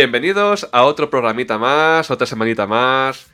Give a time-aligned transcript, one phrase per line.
[0.00, 3.26] bienvenidos a otro programita más, otra semanita más.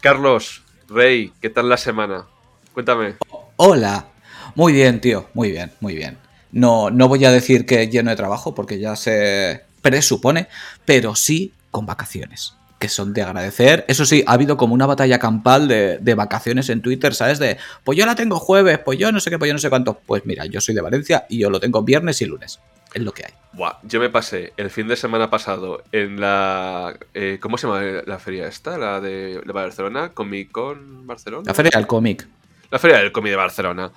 [0.00, 2.24] Carlos, Rey, ¿qué tal la semana?
[2.72, 3.16] Cuéntame.
[3.56, 4.06] Hola.
[4.54, 6.16] Muy bien, tío, muy bien, muy bien.
[6.50, 10.48] No, no voy a decir que lleno de trabajo porque ya se presupone,
[10.86, 13.84] pero sí con vacaciones que son de agradecer.
[13.86, 17.38] Eso sí, ha habido como una batalla campal de, de, vacaciones en Twitter, ¿sabes?
[17.38, 19.68] De, pues yo la tengo jueves, pues yo no sé qué, pues yo no sé
[19.68, 20.00] cuánto.
[20.06, 22.60] Pues mira, yo soy de Valencia y yo lo tengo viernes y lunes.
[22.94, 23.32] Es lo que hay.
[23.52, 26.96] Buah, yo me pasé el fin de semana pasado en la...
[27.14, 28.76] Eh, ¿Cómo se llama la feria esta?
[28.76, 31.44] La de, Barcelona, Comic Con Barcelona.
[31.46, 32.26] La feria del cómic.
[32.70, 33.90] La feria del cómic de Barcelona.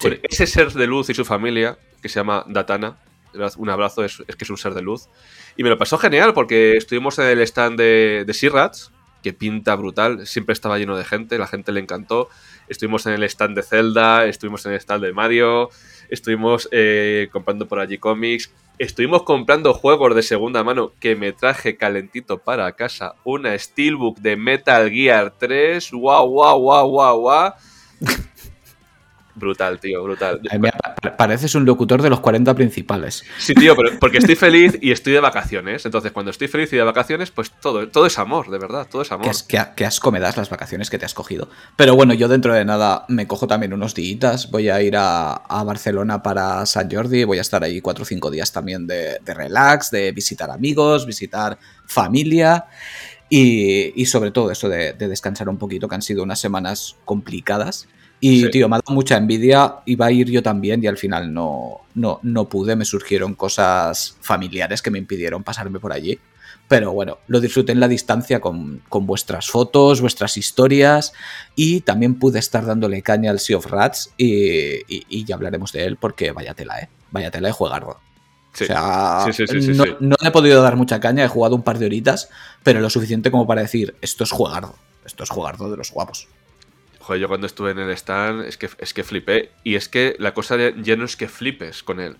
[0.00, 2.98] Con ese ser de luz y su familia, que se llama Datana.
[3.56, 5.08] Un abrazo, es, es que es un ser de luz.
[5.56, 9.74] Y me lo pasó genial porque estuvimos en el stand de, de Sirrats, que pinta
[9.74, 12.28] brutal, siempre estaba lleno de gente, la gente le encantó.
[12.68, 15.70] Estuvimos en el stand de Zelda, estuvimos en el stand de Mario,
[16.08, 21.76] estuvimos eh, comprando por allí cómics, estuvimos comprando juegos de segunda mano que me traje
[21.76, 27.54] calentito para casa, una Steelbook de Metal Gear 3, guau, guau, guau, guau, guau.
[29.38, 30.40] Brutal, tío, brutal.
[30.58, 30.70] Me
[31.16, 33.24] pareces un locutor de los 40 principales.
[33.38, 35.84] Sí, tío, pero porque estoy feliz y estoy de vacaciones.
[35.86, 39.02] Entonces, cuando estoy feliz y de vacaciones, pues todo, todo es amor, de verdad, todo
[39.02, 39.26] es amor.
[39.26, 41.48] Qué, qué, qué asco me das las vacaciones que te has cogido.
[41.76, 44.50] Pero bueno, yo dentro de nada me cojo también unos días.
[44.50, 47.24] Voy a ir a, a, Barcelona para San Jordi.
[47.24, 51.06] Voy a estar ahí cuatro o cinco días también de, de relax, de visitar amigos,
[51.06, 52.66] visitar familia.
[53.30, 56.96] Y, y sobre todo eso de, de descansar un poquito, que han sido unas semanas
[57.04, 57.88] complicadas.
[58.20, 58.50] Y, sí.
[58.50, 59.76] tío, me ha dado mucha envidia.
[59.86, 62.76] Iba a ir yo también y al final no, no, no pude.
[62.76, 66.18] Me surgieron cosas familiares que me impidieron pasarme por allí.
[66.68, 71.14] Pero bueno, lo disfruté en la distancia con, con, vuestras fotos, vuestras historias
[71.56, 75.72] y también pude estar dándole caña al Sea of Rats y, y, y ya hablaremos
[75.72, 76.90] de él porque vaya tela, ¿eh?
[77.10, 77.98] Vaya tela de juegardo.
[78.52, 78.64] Sí.
[78.64, 81.78] O sea, sí, sí, no, no, he podido dar mucha caña, he jugado un par
[81.78, 82.28] de horitas,
[82.62, 84.74] pero lo suficiente como para decir, esto es jugardo,
[85.06, 86.28] esto es jugardo de los guapos.
[87.08, 89.50] Joder, yo cuando estuve en el stand es que, es que flipé.
[89.64, 92.16] Y es que la cosa de, ya no es que flipes con él.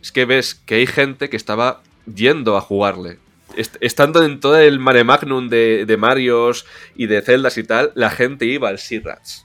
[0.00, 1.82] Es que ves que hay gente que estaba
[2.14, 3.18] yendo a jugarle.
[3.56, 7.90] Est estando en todo el mare magnum de, de Marios y de Zeldas y tal,
[7.96, 9.44] la gente iba al Sirrats.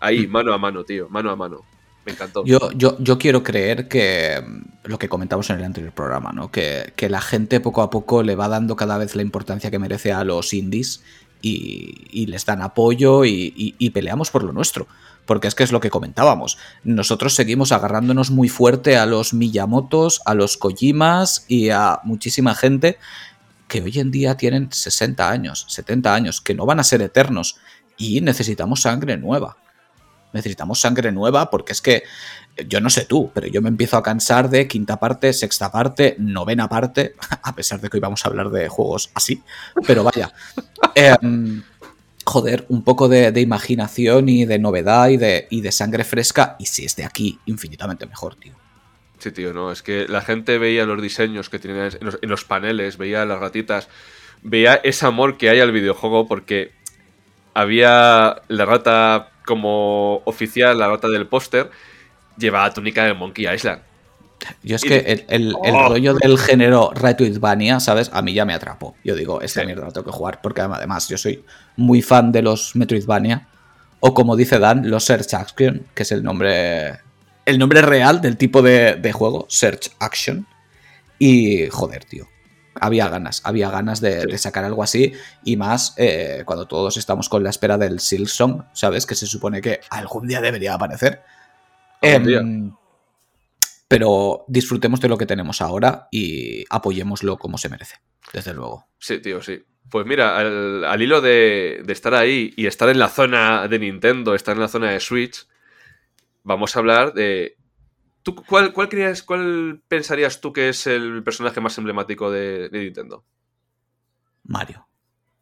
[0.00, 1.66] Ahí, mano a mano, tío, mano a mano.
[2.06, 2.42] Me encantó.
[2.46, 6.50] Yo, yo, yo quiero creer que mm, lo que comentamos en el anterior programa, ¿no?
[6.50, 9.78] Que, que la gente poco a poco le va dando cada vez la importancia que
[9.78, 11.04] merece a los indies
[11.42, 14.86] y, les dan apoyo y, y, y, peleamos por lo nuestro.
[15.26, 16.58] Porque es que es lo que comentábamos.
[16.84, 22.98] Nosotros seguimos agarrándonos muy fuerte a los Miyamotos, a los Kojimas y a muchísima gente
[23.68, 27.56] que hoy en día tienen 60 años, 70 años, que no van a ser eternos
[27.96, 29.56] y necesitamos sangre nueva.
[30.32, 32.04] Necesitamos sangre nueva porque es que
[32.68, 36.16] yo no sé tú, pero yo me empiezo a cansar de quinta parte, sexta parte,
[36.18, 39.42] novena parte, a pesar de que hoy vamos a hablar de juegos así,
[39.86, 40.32] pero vaya.
[40.94, 41.14] Eh,
[42.26, 46.56] joder, un poco de, de, imaginación y de novedad y de, y de sangre fresca,
[46.58, 48.52] y si es de aquí, infinitamente mejor, tío.
[49.18, 52.28] Sí, tío, no, es que la gente veía los diseños que tenían en los, en
[52.28, 53.88] los paneles, veía las ratitas,
[54.42, 56.72] veía ese amor que hay al videojuego porque
[57.54, 61.70] había la rata como oficial, la rata del póster,
[62.36, 63.82] llevaba túnica de Monkey Island.
[64.62, 65.88] Yo es que el, el, el oh.
[65.88, 68.10] rollo del género Retroidvania, ¿sabes?
[68.12, 68.96] A mí ya me atrapó.
[69.04, 69.66] Yo digo, esta sí.
[69.66, 71.44] mierda la tengo que jugar, porque además yo soy
[71.76, 73.48] muy fan de los Metroidvania,
[74.00, 76.98] o como dice Dan, los Search Action, que es el nombre,
[77.46, 80.46] el nombre real del tipo de, de juego, Search Action.
[81.18, 82.26] Y joder, tío,
[82.80, 84.26] había ganas, había ganas de, sí.
[84.28, 85.12] de, sacar algo así
[85.44, 89.06] y más eh, cuando todos estamos con la espera del Silksong, ¿sabes?
[89.06, 91.22] Que se supone que algún día debería aparecer.
[92.00, 92.18] Eh,
[93.88, 97.96] pero disfrutemos de lo que tenemos ahora y apoyémoslo como se merece,
[98.32, 98.86] desde luego.
[98.98, 99.62] Sí, tío, sí.
[99.90, 103.78] Pues mira, al, al hilo de, de, estar ahí y estar en la zona de
[103.78, 105.46] Nintendo, estar en la zona de Switch,
[106.42, 107.58] vamos a hablar de
[108.22, 112.84] ¿Tú, cuál, cuál, creías, ¿Cuál pensarías tú que es el personaje más emblemático de, de
[112.84, 113.24] Nintendo?
[114.44, 114.86] Mario.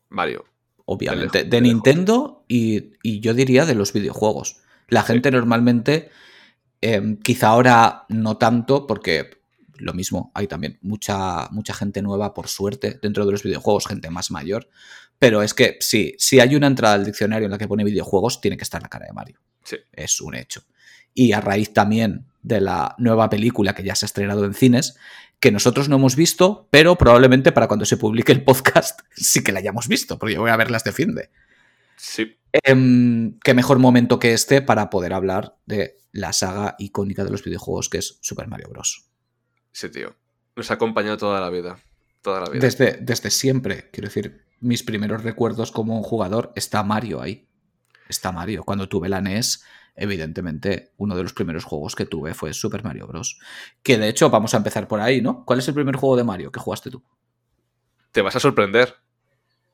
[0.09, 0.45] Mario.
[0.87, 1.39] Obviamente.
[1.39, 4.63] De, lejos, de Nintendo y, y, yo diría de los videojuegos.
[4.89, 5.37] La gente sí.
[5.37, 6.11] normalmente,
[6.81, 9.41] eh, quizá ahora no tanto, porque
[9.81, 14.11] lo mismo, hay también mucha, mucha gente nueva, por suerte, dentro de los videojuegos, gente
[14.11, 14.69] más mayor.
[15.19, 18.41] Pero es que sí, si hay una entrada al diccionario en la que pone videojuegos,
[18.41, 19.39] tiene que estar la cara de Mario.
[19.63, 19.77] Sí.
[19.93, 20.63] Es un hecho.
[21.13, 24.97] Y a raíz también de la nueva película que ya se ha estrenado en cines,
[25.41, 29.53] que nosotros no hemos visto, pero probablemente para cuando se publique el podcast sí que
[29.53, 31.31] la hayamos visto, porque yo voy a verlas de fin de.
[31.97, 32.37] Sí.
[32.53, 37.45] Eh, qué mejor momento que este para poder hablar de la saga icónica de los
[37.45, 39.07] videojuegos que es Super Mario Bros.
[39.73, 40.15] Sí, tío.
[40.57, 41.79] Nos ha acompañado toda la vida.
[42.23, 42.61] Toda la vida.
[42.61, 47.47] Desde, desde siempre, quiero decir, mis primeros recuerdos como un jugador está Mario ahí.
[48.11, 48.65] Está Mario.
[48.65, 49.65] Cuando tuve la NES,
[49.95, 53.39] evidentemente, uno de los primeros juegos que tuve fue Super Mario Bros.
[53.83, 55.45] Que de hecho, vamos a empezar por ahí, ¿no?
[55.45, 57.03] ¿Cuál es el primer juego de Mario que jugaste tú?
[58.13, 58.97] Te vas a sorprender.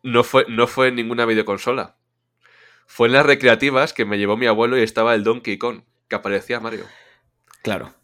[0.02, 1.96] No fue, no fue en ninguna videoconsola.
[2.86, 6.16] Fue en las recreativas que me llevó mi abuelo y estaba el Donkey Kong, que
[6.16, 6.84] aparecía Mario.
[7.62, 7.94] Claro.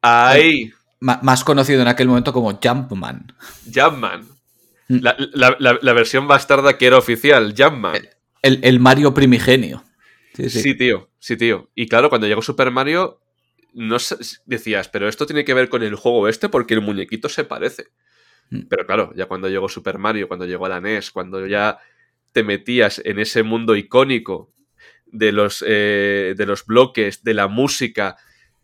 [0.00, 0.72] Ahí.
[1.00, 3.34] más conocido en aquel momento como Jumpman.
[3.72, 4.26] Jumpman.
[4.88, 4.98] Mm.
[5.00, 8.08] La, versión bastarda que era oficial, Jumpman.
[8.42, 9.84] El, Mario primigenio.
[10.34, 11.70] Sí, tío, sí, tío.
[11.74, 13.20] Y claro, cuando llegó Super Mario,
[13.72, 13.96] no
[14.46, 17.88] decías, pero esto tiene que ver con el juego este porque el muñequito se parece.
[18.50, 18.62] Mm.
[18.68, 21.78] Pero claro, ya cuando llegó Super Mario, cuando llegó a la NES, cuando ya
[22.32, 24.52] te metías en ese mundo icónico
[25.06, 28.16] de los, eh, de los bloques, de la música,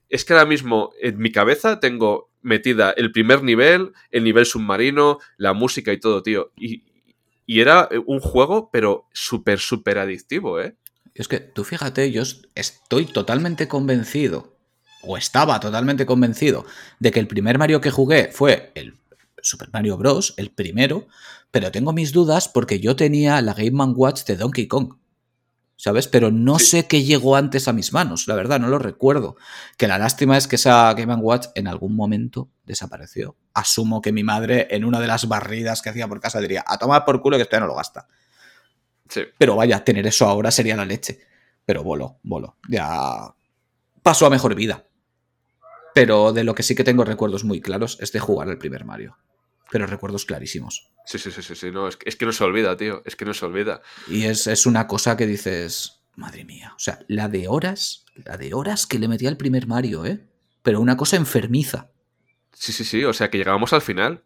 [0.09, 5.19] es que ahora mismo en mi cabeza tengo metida el primer nivel, el nivel submarino,
[5.37, 6.53] la música y todo, tío.
[6.57, 6.85] Y,
[7.49, 10.77] era un juego, pero súper, súper adictivo, ¿eh?
[11.15, 12.23] Es que tú fíjate, yo
[12.55, 14.56] estoy totalmente convencido,
[15.03, 16.67] o estaba totalmente convencido,
[17.00, 18.99] de que el primer Mario que jugué fue el
[19.41, 21.09] Super Mario Bros., el primero,
[21.50, 24.95] pero tengo mis dudas porque yo tenía la Game Watch de Donkey Kong.
[25.79, 26.09] ¿Sabes?
[26.09, 29.37] Pero no sé qué llegó antes a mis manos, la verdad, no lo recuerdo.
[29.79, 33.37] Que la lástima es que esa Game Watch en algún momento desapareció.
[33.55, 36.77] Asumo que mi madre en una de las barridas que hacía por casa diría, a
[36.79, 38.09] tomar por culo que esto ya no lo gasta.
[39.09, 39.23] Sí.
[39.39, 41.21] Pero vaya, tener eso ahora sería la leche.
[41.65, 42.57] Pero voló, voló.
[42.69, 43.33] Ya
[44.03, 44.85] pasó a mejor vida.
[45.95, 48.85] Pero de lo que sí que tengo recuerdos muy claros es de jugar el primer
[48.85, 49.17] Mario
[49.70, 50.91] pero recuerdos clarísimos.
[51.05, 51.70] Sí, sí, sí, sí, sí.
[51.70, 53.81] No, es, que, no se olvida, tío, es que no se olvida.
[54.09, 58.55] Y es, una cosa que dices, madre mía, o sea, la de horas, la de
[58.55, 60.20] horas que le metía el primer Mario, ¿eh?
[60.62, 61.91] Pero una cosa enfermiza.
[62.53, 64.23] Sí, sí, sí, o sea, que llegábamos al final.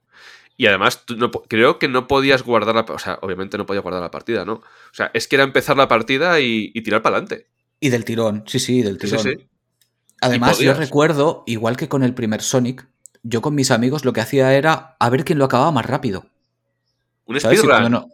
[0.56, 2.82] Y además, no, creo que no podías guardar la...
[2.82, 4.54] O sea, obviamente no podías guardar la partida, ¿no?
[4.54, 7.48] O sea, es que era empezar la partida y, tirar para adelante.
[7.80, 9.20] Y del tirón, sí, sí, del tirón.
[9.20, 9.48] Sí, sí.
[10.20, 12.86] Además, yo recuerdo, igual que con el primer Sonic,
[13.22, 16.26] yo con mis amigos lo que hacía era a ver quién lo acababa más rápido.
[17.26, 18.12] ¿Un speedrun?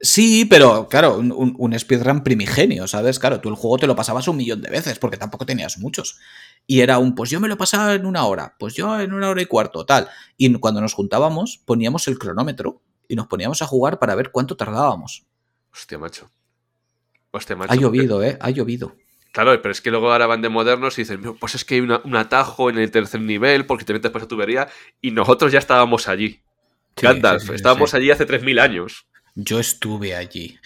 [0.00, 3.18] Sí, pero claro, un, speedrun primigenio, ¿sabes?
[3.18, 6.18] Claro, tú el juego te lo pasabas un millón de veces porque tampoco tenías muchos.
[6.66, 9.28] Y era un, pues yo me lo pasaba en una hora, pues yo en una
[9.28, 10.08] hora y cuarto, tal.
[10.36, 14.56] Y cuando nos juntábamos, poníamos el cronómetro y nos poníamos a jugar para ver cuánto
[14.56, 15.26] tardábamos.
[15.72, 16.30] Hostia, macho.
[17.32, 17.72] Hostia, macho.
[17.72, 18.38] Ha llovido, ¿eh?
[18.40, 18.94] Ha llovido.
[19.38, 21.80] Claro, pero es que luego ahora van de modernos y dicen, pues es que hay
[21.82, 24.66] un atajo en el tercer nivel porque te metes por esa tubería
[25.00, 26.42] y nosotros ya estábamos allí.
[27.00, 29.06] Gandalf, estábamos allí hace 3.000 años.
[29.36, 30.58] Yo estuve allí.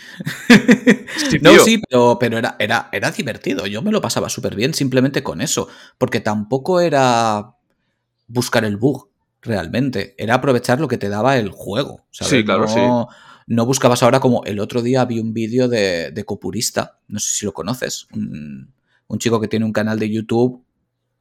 [1.42, 3.66] no, sí, pero, pero era, era, era, divertido.
[3.66, 5.68] Yo me lo pasaba súper bien simplemente con eso.
[5.98, 7.56] Porque tampoco era
[8.26, 9.10] buscar el bug,
[9.42, 10.14] realmente.
[10.16, 12.06] Era aprovechar lo que te daba el juego.
[12.10, 12.80] Sí, claro, sí
[13.52, 17.44] no buscabas ahora como el otro día vi un vídeo de, Copurista, no sé si
[17.44, 18.72] lo conoces, un,
[19.18, 20.64] chico que tiene un canal de YouTube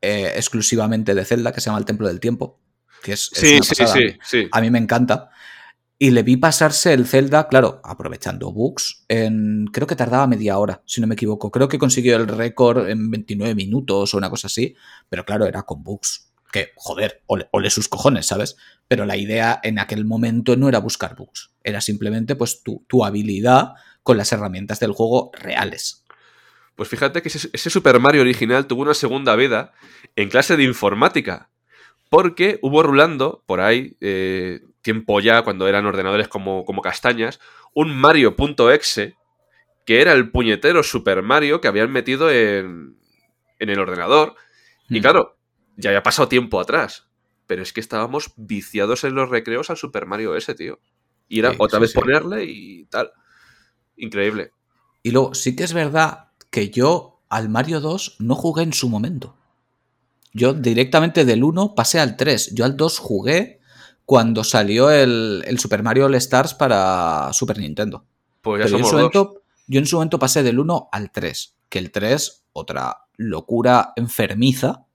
[0.01, 2.58] eh, exclusivamente de Zelda que se llama El Templo del Tiempo,
[3.03, 3.75] que es, sí, sí,
[4.24, 5.29] sí, A mí me encanta.
[6.00, 10.82] Y le vi pasarse el Zelda, claro, aprovechando bugs, en creo que tardaba media hora,
[10.86, 11.51] si no me equivoco.
[11.51, 14.74] Creo que consiguió el récord en 29 minutos o una cosa así,
[15.10, 18.58] pero claro, era con bugs que, joder, ole, sus cojones, ¿sabes?
[18.88, 23.06] Pero la idea en aquel momento no era buscar bugs, era simplemente pues tu, tu
[23.06, 26.01] habilidad con las herramientas del juego reales.
[26.75, 29.74] Pues fíjate que ese, Super Mario original tuvo una segunda vida
[30.15, 31.50] en clase de informática,
[32.10, 37.39] porque hubo rulando por ahí, eh, tiempo ya, cuando eran ordenadores como, como castañas,
[37.74, 39.15] un Mario.exe,
[39.86, 42.98] que era el puñetero Super Mario que habían metido en,
[43.60, 44.36] en el ordenador.
[44.89, 45.01] Y mm.
[45.01, 45.38] claro,
[45.77, 47.08] ya había pasado tiempo atrás.
[47.48, 50.80] Pero es que estábamos viciados en los recreos al Super Mario ese, tío.
[51.32, 53.10] Y era otra vez ponerle y tal.
[53.96, 54.52] Increíble.
[55.02, 58.90] Y luego, sí que es verdad que yo al Mario 2 no jugué en su
[58.90, 59.38] momento.
[60.34, 62.54] Yo directamente del 1 pasé al 3.
[62.54, 63.62] Yo al 2 jugué
[64.04, 68.04] cuando salió el, Super Mario All Stars para Super Nintendo.
[68.42, 71.12] Pues ya somos yo, en su momento, yo en su momento pasé del 1 al
[71.12, 71.56] 3.
[71.70, 74.86] Que el 3, otra locura enfermiza,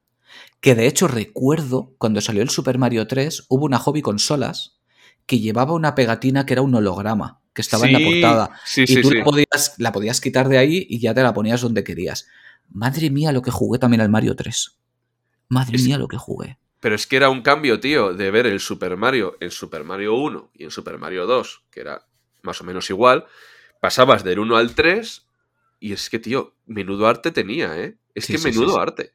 [0.60, 4.75] que de hecho recuerdo cuando salió el Super Mario 3, hubo una hobby consolas
[5.26, 8.60] que llevaba una pegatina que era un holograma, que estaba en la portada.
[8.76, 11.84] y tú la, podías, la podías quitar de ahí y ya te la ponías donde
[11.84, 12.28] querías.
[12.68, 14.76] Madre mía lo que jugué también al Mario 3.
[15.48, 16.58] Madre mía lo que jugué.
[16.80, 20.14] Pero es que era un cambio, tío, de ver el Super Mario en Super Mario
[20.14, 22.06] 1 y en Super Mario 2, que era
[22.42, 23.26] más o menos igual.
[23.80, 25.26] Pasabas del 1 al 3
[25.80, 27.96] y es que, tío, menudo arte tenía, ¿eh?
[28.14, 29.12] Es que menudo arte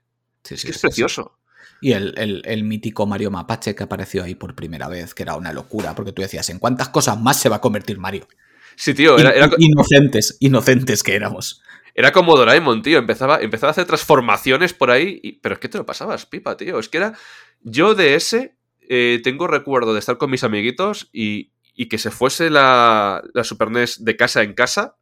[0.50, 1.38] es que es precioso.
[1.82, 5.96] Y el, mítico Mario Mapache que apareció ahí por primera vez, que era una locura,
[5.96, 8.28] porque tú decías, ¿en cuántas cosas más se va a convertir Mario?
[8.76, 11.62] Sí, tío, era, inocentes, inocentes que éramos.
[11.94, 13.00] Era como Doraemon, tío.
[13.00, 15.40] Empezaba, empezaba a hacer transformaciones por ahí.
[15.42, 16.80] pero es que te lo pasabas, pipa, tío.
[16.80, 17.14] Es que era.
[17.62, 18.56] Yo de ese
[18.88, 23.44] eh, tengo recuerdo de estar con mis amiguitos y, y que se fuese la, la,
[23.44, 24.98] Super NES de casa en casa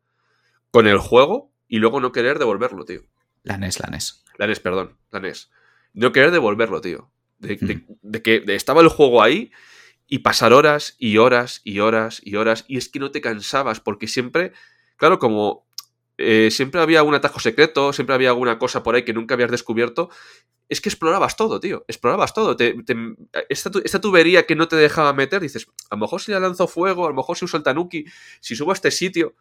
[0.71, 3.01] con el juego y luego no querer devolverlo, tío.
[3.43, 4.23] La NES, la NES.
[4.37, 5.49] La NES, perdón, la NES.
[5.93, 7.11] No querer devolverlo, tío.
[7.39, 7.57] De,
[8.21, 9.51] que estaba el juego ahí
[10.07, 13.79] y pasar horas y horas y horas y horas y es que no te cansabas
[13.79, 14.51] porque siempre,
[14.97, 15.69] claro, como
[16.17, 19.51] eh, siempre había un atajo secreto, siempre había alguna cosa por ahí que nunca habías
[19.51, 20.09] descubierto.
[20.67, 21.85] Es que explorabas todo, tío.
[21.87, 22.57] Explorabas todo.
[23.47, 27.05] esta, tubería que no te dejaba meter, dices, a lo mejor si le lanzo fuego,
[27.05, 28.05] a lo mejor si uso el tanuki,
[28.41, 29.33] si subo a este sitio.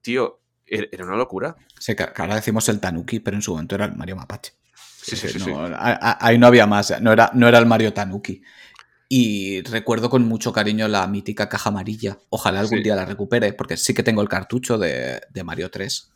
[0.00, 1.56] Tío, er, era una locura.
[1.78, 4.54] Sí, que ahora decimos el tanuki, pero en su momento era el Mario Mapache.
[5.02, 8.42] Sí, sí, sí, Ahí no había más, no era, no era el Mario Tanuki.
[9.08, 12.18] Y recuerdo con mucho cariño la mítica caja amarilla.
[12.28, 16.10] Ojalá algún día la recupere, porque sí que tengo el cartucho de, Mario 3.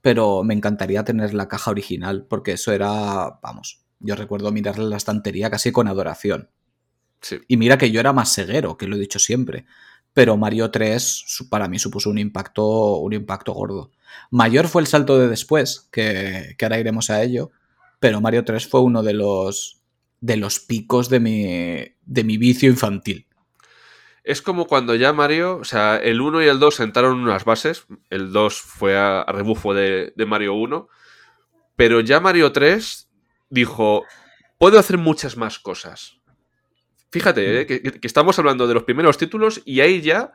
[0.00, 4.90] Pero me encantaría tener la caja original, porque eso era, vamos, yo recuerdo mirarla en
[4.90, 6.48] la estantería casi con adoración.
[7.46, 9.66] Y mira que yo era más ceguero, que lo he dicho siempre.
[10.14, 13.90] Pero Mario 3 para mí supuso un impacto, un impacto gordo.
[14.30, 17.50] Mayor fue el salto de después, que, que ahora iremos a ello.
[18.00, 19.82] Pero Mario 3 fue uno de los,
[20.20, 23.28] de los picos de mi, de mi vicio infantil.
[24.24, 27.86] Es como cuando ya Mario, o sea, el 1 y el 2 sentaron unas bases,
[28.10, 30.88] el 2 fue a, rebufo de, Mario 1,
[31.76, 33.10] pero ya Mario 3
[33.48, 34.04] dijo,
[34.58, 36.20] puedo hacer muchas más cosas.
[37.10, 40.32] Fíjate, eh, que, estamos hablando de los primeros títulos y ahí ya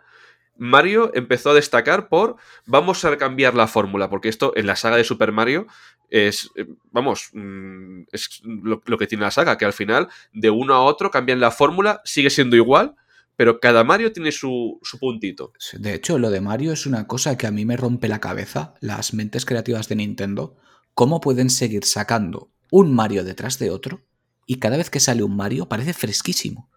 [0.58, 4.98] Mario empezó a destacar por vamos a cambiar la fórmula, porque esto en la saga
[4.98, 5.68] de Super Mario
[6.10, 10.74] es, eh, vamos, mm, es lo, que tiene la saga, que al final de uno
[10.74, 12.96] a otro cambian la fórmula, sigue siendo igual,
[13.36, 15.52] pero cada Mario tiene su, su, puntito.
[15.74, 18.76] De hecho, lo de Mario es una cosa que a mí me rompe la cabeza,
[18.80, 20.56] las mentes creativas de Nintendo,
[20.94, 24.02] cómo pueden seguir sacando un Mario detrás de otro
[24.46, 26.70] y cada vez que sale un Mario parece fresquísimo.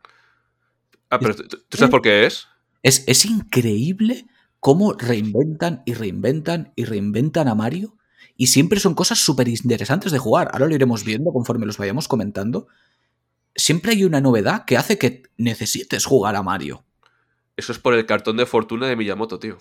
[1.11, 2.47] Ah, pero ¿tú sabes por qué es?
[2.83, 4.27] Es, es increíble
[4.61, 7.97] cómo reinventan y reinventan y reinventan a Mario
[8.37, 10.51] y siempre son cosas súper interesantes de jugar.
[10.53, 12.69] Ahora lo iremos viendo conforme los vayamos comentando.
[13.55, 16.85] Siempre hay una novedad que hace que necesites jugar a Mario.
[17.57, 19.59] Eso es por el cartón de fortuna de Miyamoto, tío.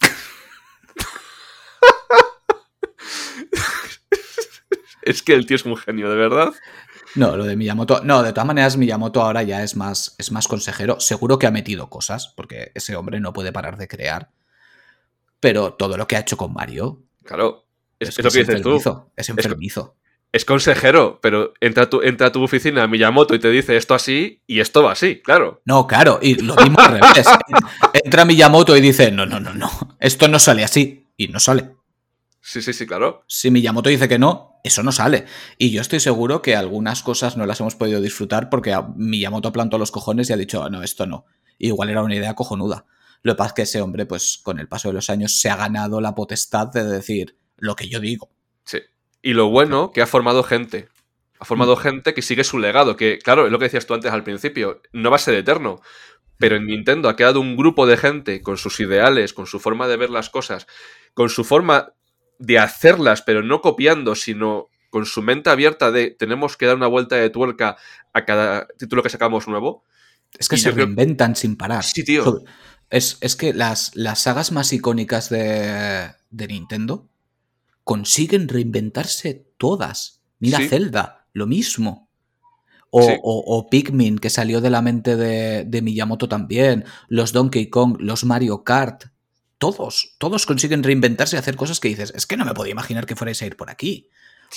[5.02, 6.54] es que el tío es un genio, de verdad.
[7.14, 8.00] No, lo de Miyamoto.
[8.04, 11.00] No, de todas maneras, Miyamoto ahora ya es más, es más consejero.
[11.00, 14.30] Seguro que ha metido cosas, porque ese hombre no puede parar de crear.
[15.40, 17.02] Pero todo lo que ha hecho con Mario.
[17.24, 17.66] Claro.
[17.98, 18.80] Es, lo que dices tú.
[19.16, 19.96] Es enfermizo.
[20.30, 24.42] Es, consejero, pero entra, tu, entra a tu oficina Miyamoto y te dice esto así
[24.46, 25.62] y esto va así, claro.
[25.64, 27.26] No, claro, y lo mismo al revés.
[28.04, 31.77] Entra Miyamoto y dice, no, no, no, no, esto no sale así y no sale.
[32.48, 33.24] Sí, sí, sí, claro.
[33.26, 35.26] Si Miyamoto dice que no, eso no sale.
[35.58, 39.76] Y yo estoy seguro que algunas cosas no las hemos podido disfrutar porque Miyamoto plantó
[39.76, 41.26] los cojones y ha dicho, no, esto no.
[41.58, 42.86] igual era una idea cojonuda.
[43.20, 45.50] Lo que pasa es que ese hombre, pues con el paso de los años, se
[45.50, 48.30] ha ganado la potestad de decir, lo que yo digo.
[48.64, 48.78] Sí.
[49.20, 50.88] Y lo bueno, que ha formado gente.
[51.38, 51.80] Ha formado mm.
[51.80, 54.80] gente que sigue su legado, que claro, es lo que decías tú antes al principio,
[54.92, 55.82] no va a ser eterno.
[56.38, 59.86] Pero en Nintendo ha quedado un grupo de gente con sus ideales, con su forma
[59.86, 60.66] de ver las cosas,
[61.12, 61.92] con su forma
[62.38, 66.86] de hacerlas, pero no copiando, sino con su mente abierta de tenemos que dar una
[66.86, 67.76] vuelta de tuerca
[68.12, 69.84] a cada título que sacamos nuevo.
[70.38, 71.84] Es que se reinventan sin parar.
[71.84, 72.42] Sí, tío.
[72.90, 77.08] Es, que las, las sagas más icónicas de, de Nintendo
[77.84, 80.22] consiguen reinventarse todas.
[80.38, 82.08] Mira Zelda, lo mismo.
[82.90, 86.84] O, Pikmin, que salió de la mente de, Miyamoto también.
[87.08, 89.04] Los Donkey Kong, los Mario Kart.
[89.58, 93.06] Todos, todos consiguen reinventarse y hacer cosas que dices, es que no me podía imaginar
[93.06, 94.08] que fuerais a ir por aquí.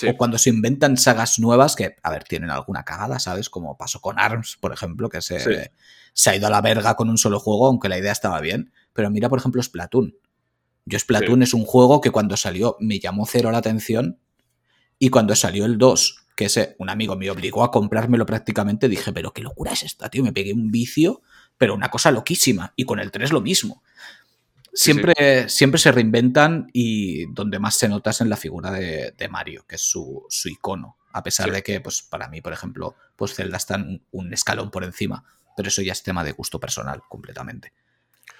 [0.07, 3.49] O cuando se inventan sagas nuevas que, a ver, tienen alguna cagada, ¿sabes?
[3.49, 5.71] Como pasó con ARMS, por ejemplo, que se,
[6.13, 8.71] se ha ido a la verga con un solo juego, aunque la idea estaba bien.
[8.93, 10.15] Pero mira, por ejemplo, Splatoon.
[10.85, 14.19] Yo Splatoon es un juego que cuando salió me llamó cero la atención
[14.97, 19.11] y cuando salió el 2, que ese, un amigo me obligó a comprármelo prácticamente, dije,
[19.13, 21.21] pero qué locura es esta, tío, me pegué un vicio,
[21.57, 22.73] pero una cosa loquísima.
[22.75, 23.83] Y con el 3 lo mismo.
[24.73, 29.65] Siempre, siempre se reinventan y donde más se nota es en la figura de, Mario,
[29.67, 30.97] que es su, icono.
[31.11, 34.83] A pesar de que, pues, para mí, por ejemplo, pues Zelda está un escalón por
[34.83, 35.25] encima.
[35.57, 37.73] Pero eso ya es tema de gusto personal, completamente.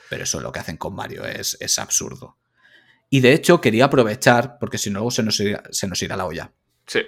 [0.09, 2.38] Pero eso lo que hacen con Mario es, es absurdo.
[3.09, 6.25] Y de hecho quería aprovechar, porque si no se nos, irá, se nos irá la
[6.25, 6.53] olla.
[6.88, 7.01] Sí.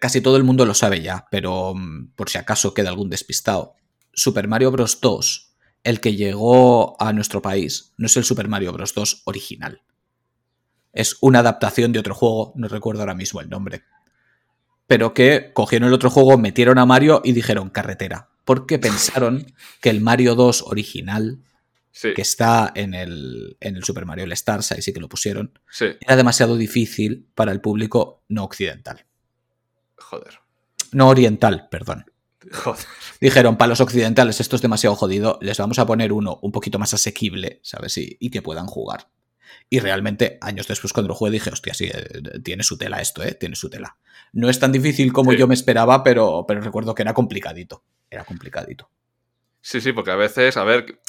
[0.00, 3.76] casi todo el mundo lo sabe ya, pero mm, por si acaso queda algún despistado.
[4.12, 5.00] Super Mario Bros.
[5.00, 5.45] 2,
[5.86, 8.92] el que llegó a nuestro país, no es el Super Mario Bros.
[8.92, 9.82] 2 original.
[10.92, 13.84] Es una adaptación de otro juego, no recuerdo ahora mismo el nombre.
[14.88, 18.30] Pero que cogieron el otro juego, metieron a Mario y dijeron carretera.
[18.44, 19.46] Porque pensaron
[19.80, 21.38] que el Mario 2 original,
[21.92, 25.56] que está en el, en el Super Mario All Stars, ahí sí que lo pusieron,
[26.00, 29.06] era demasiado difícil para el público no occidental.
[29.96, 30.40] Joder.
[30.90, 32.06] No oriental, perdón.
[32.52, 32.84] Joder.
[33.20, 36.78] Dijeron, para los occidentales esto es demasiado jodido, les vamos a poner uno un poquito
[36.78, 37.98] más asequible, ¿sabes?
[37.98, 39.08] Y, y que puedan jugar.
[39.68, 43.22] Y realmente, años después, cuando lo jugué, dije, hostia, sí, eh, tiene su tela esto,
[43.22, 43.34] ¿eh?
[43.34, 43.96] Tiene su tela.
[44.32, 47.82] No es tan difícil como yo me esperaba, pero, pero recuerdo que era complicadito.
[48.10, 48.90] Era complicadito.
[49.60, 51.00] Sí, sí, porque a veces, a ver,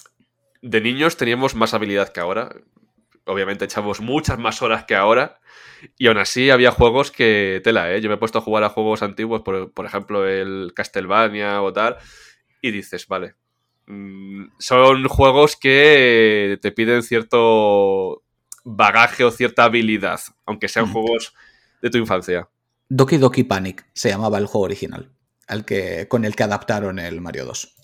[0.62, 2.56] de niños teníamos más habilidad que ahora.
[3.28, 5.40] Obviamente echamos muchas más horas que ahora.
[5.98, 8.02] Y aún así había juegos que tela, ¿eh?
[8.02, 11.72] Yo me he puesto a jugar a juegos antiguos, por, por ejemplo el Castlevania o
[11.72, 11.98] tal,
[12.62, 13.36] y dices, vale,
[13.86, 18.24] mm, son juegos que te piden cierto
[18.64, 20.94] bagaje o cierta habilidad, aunque sean mm.
[20.94, 21.34] juegos
[21.82, 22.50] de tu infancia.
[22.90, 25.12] Doki Doki Panic se llamaba el juego original,
[25.48, 27.76] al que, con el que adaptaron el Mario 2.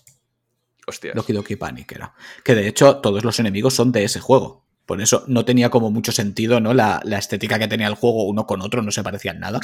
[0.86, 1.12] Hostia.
[1.14, 2.14] Doki Doki Panic era.
[2.42, 4.63] Que de hecho todos los enemigos son de ese juego.
[4.86, 6.74] Por eso no tenía como mucho sentido, ¿no?
[6.74, 9.60] La, estética que tenía el juego uno con otro no se parecían nada.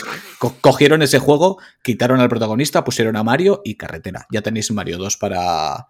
[0.61, 4.27] cogieron ese juego, quitaron al protagonista, pusieron a Mario y carretera.
[4.31, 5.89] Ya tenéis Mario 2 para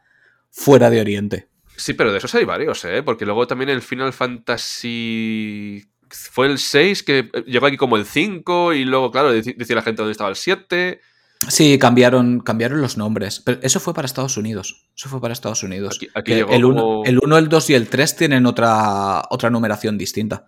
[0.50, 1.48] fuera de Oriente.
[1.76, 3.02] Sí, pero de esos hay varios, ¿eh?
[3.02, 8.74] Porque luego también el Final Fantasy fue el 6 que llegó aquí como el 5
[8.74, 11.00] y luego, claro, decía la gente dónde estaba el 7.
[11.48, 13.40] Sí, cambiaron, cambiaron los nombres.
[13.40, 14.86] Pero eso fue para Estados Unidos.
[14.96, 15.98] Eso fue para Estados Unidos.
[16.14, 19.96] Aquí, llegó el, 1, el 1, el 2 y el 3 tienen otra, otra numeración
[19.96, 20.46] distinta.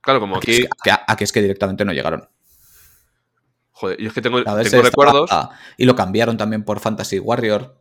[0.00, 0.66] Claro, como aquí.
[1.06, 2.28] Aquí es, que, directamente no llegaron.
[3.72, 5.30] Joder, y es que tengo, tengo recuerdos.
[5.76, 7.76] y lo cambiaron también por Fantasy Warrior.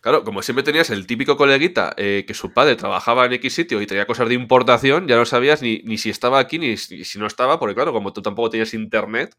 [0.00, 3.80] Claro, como siempre tenías el típico coleguita eh, que su padre trabajaba en X sitio
[3.80, 7.18] y tenía cosas de importación, ya no sabías ni, ni si estaba aquí ni si
[7.20, 9.36] no estaba, porque claro, como tú tampoco tenías internet.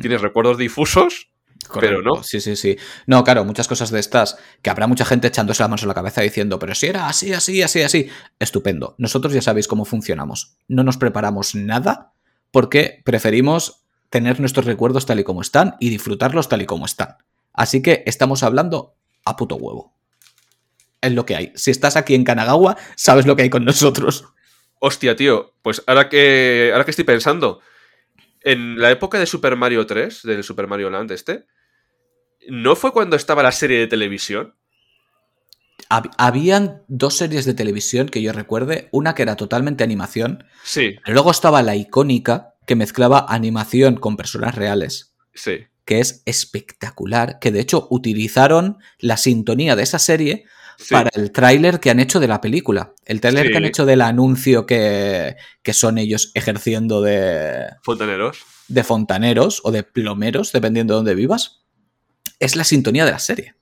[0.00, 1.30] Tienes recuerdos difusos,
[1.72, 2.22] pero no.
[2.22, 2.76] Sí, sí, sí.
[3.06, 5.94] No, claro, muchas cosas de estas que habrá mucha gente echándose las manos en la
[5.94, 8.08] cabeza diciendo, pero si era así, así, así, así.
[8.38, 8.94] Estupendo.
[8.98, 10.56] Nosotros ya sabéis cómo funcionamos.
[10.68, 12.12] No nos preparamos nada
[12.50, 17.16] porque preferimos tener nuestros recuerdos tal y como están y disfrutarlos tal y como están.
[17.52, 19.94] Así que estamos hablando a puto huevo.
[21.00, 21.52] Es lo que hay.
[21.54, 24.26] Si estás aquí en Kanagawa, sabes lo que hay con nosotros.
[24.78, 27.60] Hostia, tío, pues ahora que, ahora que estoy pensando,
[28.44, 31.46] en la época de Super Mario 3, del Super Mario Land este,
[32.48, 34.54] ¿no fue cuando estaba la serie de televisión?
[35.88, 40.44] Habían dos series de televisión que yo recuerde, una que era totalmente animación.
[40.62, 40.96] Sí.
[41.06, 45.14] Luego estaba la icónica que mezclaba animación con personas reales.
[45.34, 50.46] Sí que es espectacular, que de hecho utilizaron la sintonía de esa serie
[50.90, 52.94] para el tráiler que han hecho de la película.
[53.04, 57.66] El tráiler que han hecho del anuncio que, que, son ellos ejerciendo de...
[57.82, 58.44] Fontaneros.
[58.68, 61.64] De fontaneros o de plomeros, dependiendo de dónde vivas.
[62.38, 63.54] Es la sintonía de la serie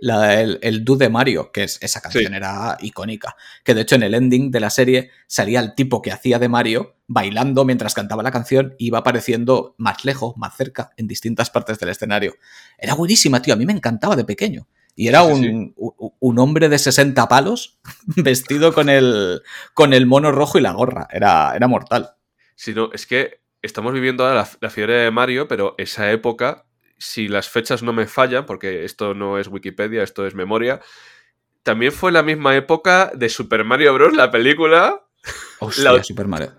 [0.00, 3.36] el, el Do de Mario, que es, esa canción era icónica.
[3.64, 6.48] Que de hecho en el ending de la serie salía el tipo que hacía de
[6.48, 11.50] Mario bailando mientras cantaba la canción y iba apareciendo más lejos, más cerca, en distintas
[11.50, 12.34] partes del escenario.
[12.78, 13.54] Era buenísima, tío.
[13.54, 14.68] A mí me encantaba de pequeño.
[14.96, 17.78] Y era un, un, hombre de 60 palos
[18.16, 19.42] vestido con el,
[19.74, 21.06] con el mono rojo y la gorra.
[21.12, 22.16] Era, era mortal.
[22.54, 26.64] Sí, no, es que estamos viviendo ahora la, la fiebre de Mario, pero esa época
[26.98, 30.80] si las fechas no me fallan, porque esto no es Wikipedia, esto es memoria,
[31.66, 35.02] también fue la misma época de Super Mario Bros., la película.
[35.60, 36.52] Hostia, Super Mario.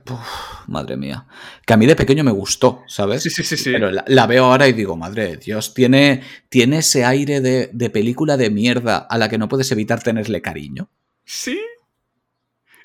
[0.67, 1.25] madre mía.
[1.65, 3.23] Que a mí de pequeño me gustó, ¿sabes?
[3.23, 3.58] Sí, sí, sí.
[3.58, 3.71] sí.
[3.71, 7.89] Pero la, veo ahora y digo, madre de Dios, tiene, tiene ese aire de, de,
[7.89, 10.89] película de mierda a la que no puedes evitar tenerle cariño.
[11.25, 11.60] Sí.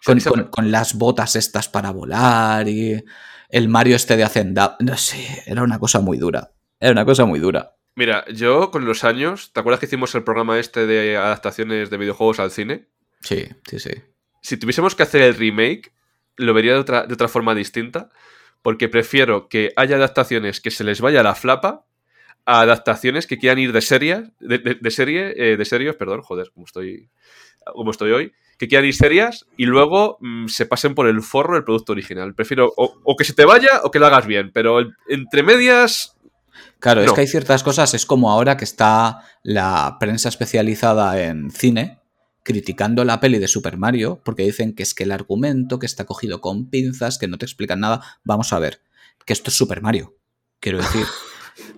[0.05, 3.05] Con, con las botas estas para volar y
[3.49, 4.77] el Mario este de hacendado.
[4.81, 6.53] No sé, era una cosa muy dura.
[6.81, 7.77] Era una cosa muy dura.
[7.95, 11.97] Mira, yo con los años, ¿te acuerdas que hicimos el programa este de adaptaciones de
[11.99, 12.88] videojuegos al cine?
[13.21, 13.90] Sí, sí, sí.
[14.42, 15.92] Si tuviésemos que hacer el remake,
[16.37, 18.11] lo vería de otra, de otra forma distinta,
[18.61, 21.85] porque prefiero que haya adaptaciones que se les vaya la flapa
[22.44, 26.66] a adaptaciones que quieran ir de serie, de, serie, eh, de serios, perdón, joder, como
[26.66, 27.09] estoy,
[27.64, 31.57] como estoy hoy, que quieran ir serias y luego mm, se pasen por el forro
[31.57, 32.35] el producto original.
[32.35, 36.16] Prefiero o, que se te vaya o que lo hagas bien, pero entre medias
[36.81, 41.50] Claro, es que hay ciertas cosas, es como ahora que está la prensa especializada en
[41.50, 42.02] cine
[42.42, 46.05] criticando la peli de Super Mario porque dicen que es que el argumento, que está
[46.05, 48.02] cogido con pinzas, que no te explican nada.
[48.24, 48.83] Vamos a ver,
[49.24, 50.16] que esto es Super Mario.
[50.61, 51.07] Quiero decir,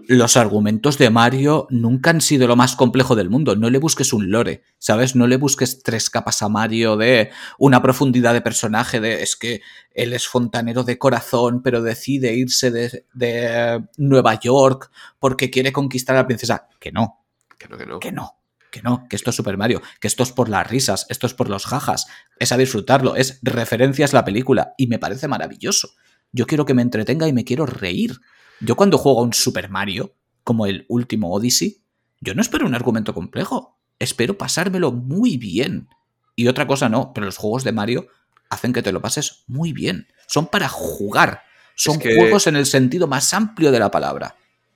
[0.08, 3.56] los argumentos de Mario nunca han sido lo más complejo del mundo.
[3.56, 5.14] No le busques un lore, ¿sabes?
[5.16, 9.62] No le busques tres capas a Mario de una profundidad de personaje, de es que
[9.92, 16.16] él es fontanero de corazón, pero decide irse de, de Nueva York porque quiere conquistar
[16.16, 16.68] a la princesa.
[16.78, 17.20] Que no.
[17.58, 18.00] Que no, que no.
[18.00, 18.43] Que no.
[18.74, 21.34] Que no, que esto es Super Mario, que esto es por las risas, esto es
[21.34, 22.08] por los jajas,
[22.40, 25.90] es a disfrutarlo, es referencias la película y me parece maravilloso.
[26.32, 28.20] Yo quiero que me entretenga y me quiero reír.
[28.58, 31.84] Yo cuando juego a un Super Mario, como el último Odyssey,
[32.20, 35.86] yo no espero un argumento complejo, espero pasármelo muy bien.
[36.34, 38.08] Y otra cosa no, pero los juegos de Mario
[38.50, 40.08] hacen que te lo pases muy bien.
[40.26, 41.42] Son para jugar.
[41.76, 44.34] Son que- juegos en el sentido más amplio de la palabra.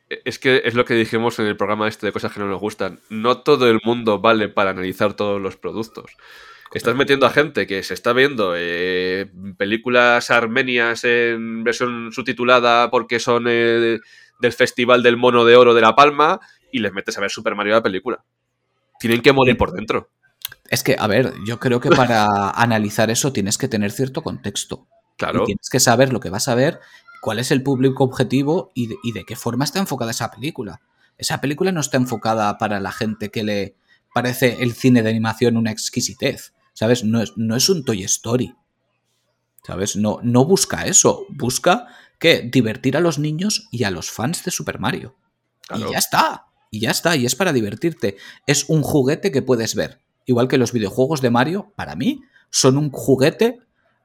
[0.08, 2.60] Es que es lo que dijimos en el programa este de cosas que no nos
[2.60, 3.00] gustan.
[3.10, 6.16] No todo el mundo vale para analizar todos los productos.
[6.72, 13.20] Estás metiendo a gente que se está viendo eh, películas armenias en versión subtitulada porque
[13.20, 13.98] son eh,
[14.40, 16.40] del Festival del Mono de Oro de La Palma
[16.70, 18.22] y les metes a ver Super Mario la película.
[19.00, 20.10] Tienen que morir por dentro.
[20.68, 24.88] Es que, a ver, yo creo que para analizar eso tienes que tener cierto contexto.
[25.16, 25.42] Claro.
[25.42, 26.80] Y tienes que saber lo que vas a ver,
[27.20, 30.80] cuál es el público objetivo y de, y de qué forma está enfocada esa película.
[31.16, 33.76] Esa película no está enfocada para la gente que le
[34.14, 36.52] parece el cine de animación una exquisitez.
[36.72, 37.02] ¿Sabes?
[37.02, 38.54] No es, no es un Toy Story.
[39.66, 39.96] ¿Sabes?
[39.96, 41.26] No, no busca eso.
[41.28, 41.88] Busca
[42.20, 45.16] que divertir a los niños y a los fans de Super Mario.
[45.66, 45.88] Claro.
[45.88, 46.46] Y ya está.
[46.70, 47.16] Y ya está.
[47.16, 48.16] Y es para divertirte.
[48.46, 50.00] Es un juguete que puedes ver.
[50.24, 53.58] Igual que los videojuegos de Mario, para mí, son un juguete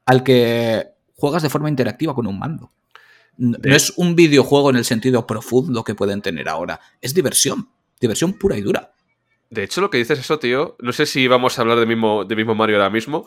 [0.04, 2.72] al que juegas de forma interactiva con un mando.
[3.36, 6.80] No De- es un videojuego en el sentido profundo que pueden tener ahora.
[7.00, 7.68] Es diversión.
[8.00, 8.92] Diversión pura y dura.
[9.50, 12.24] De hecho, lo que dices eso, tío, no sé si vamos a hablar de mismo,
[12.24, 13.26] de mismo Mario ahora mismo,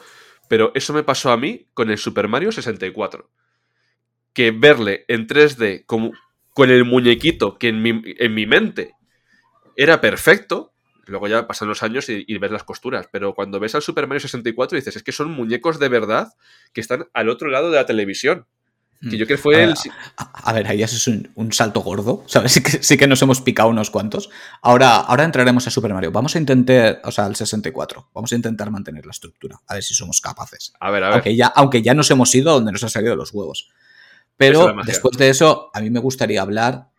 [0.49, 3.29] pero eso me pasó a mí con el Super Mario 64.
[4.33, 6.11] Que verle en 3D como,
[6.53, 8.93] con el muñequito que en mi, en mi mente
[9.75, 10.73] era perfecto,
[11.05, 14.07] luego ya pasan los años y, y ves las costuras, pero cuando ves al Super
[14.07, 16.33] Mario 64 dices, es que son muñecos de verdad
[16.73, 18.45] que están al otro lado de la televisión.
[18.99, 19.67] Que yo creo que fue A el...
[19.69, 19.77] ver,
[20.17, 22.51] A, a ver, ahí es un, un salto gordo, ¿sabes?
[22.57, 24.29] Sí que, sí que nos hemos picado unos cuantos.
[24.61, 26.11] Ahora, ahora entraremos a Super Mario.
[26.11, 28.09] Vamos a intentar, o sea, al 64.
[28.13, 30.73] Vamos a intentar mantener la estructura, a ver si somos capaces.
[30.79, 31.13] A ver, a ver.
[31.15, 33.67] Aunque ya, aunque ya nos hemos ido donde nos han salido los huevos.
[33.69, 33.75] Es
[34.37, 36.89] Pero después de eso, a mí me gustaría hablar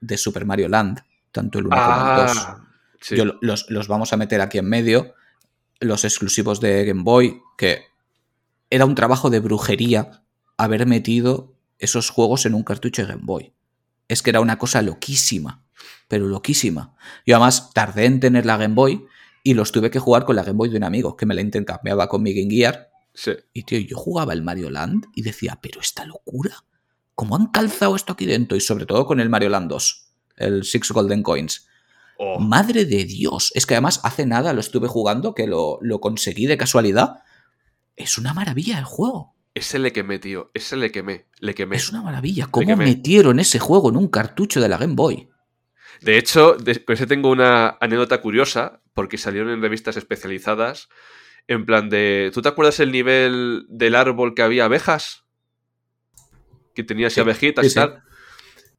[0.00, 2.36] de Super Mario Land, tanto el 1 como el 2.
[2.36, 2.64] Ah,
[3.00, 3.16] sí.
[3.16, 5.14] Yo los, los vamos a meter aquí en medio,
[5.78, 7.84] los exclusivos de Game Boy, que
[8.70, 10.23] era un trabajo de brujería
[10.56, 13.52] haber metido esos juegos en un cartucho de Game Boy.
[14.08, 15.64] Es que era una cosa loquísima,
[16.08, 16.94] pero loquísima.
[17.26, 19.06] Yo además tardé en tener la Game Boy
[19.42, 21.40] y los tuve que jugar con la Game Boy de un amigo que me la
[21.40, 22.90] intercambiaba con mi Game Gear.
[23.12, 23.32] Sí.
[23.52, 26.64] Y tío, yo jugaba el Mario Land y decía, pero esta locura,
[27.14, 28.56] ¿cómo han calzado esto aquí dentro?
[28.56, 31.68] Y sobre todo con el Mario Land 2, el Six Golden Coins.
[32.18, 33.50] Oh, Madre de Dios.
[33.54, 37.22] Es que además hace nada lo estuve jugando, que lo, lo conseguí de casualidad.
[37.96, 39.34] Es una maravilla el juego.
[39.54, 40.50] Ese le quemé, tío.
[40.52, 41.26] Ese le quemé.
[41.38, 41.76] Le quemé.
[41.76, 42.48] Es una maravilla.
[42.50, 45.28] ¿Cómo metieron ese juego en un cartucho de la Game Boy?
[46.00, 46.56] De hecho,
[47.08, 50.88] tengo una anécdota curiosa, porque salieron en revistas especializadas,
[51.46, 52.32] en plan de...
[52.34, 55.24] ¿Tú te acuerdas el nivel del árbol que había abejas?
[56.74, 57.74] Que tenía así Sí, abejitas sí, y sí.
[57.76, 58.02] tal.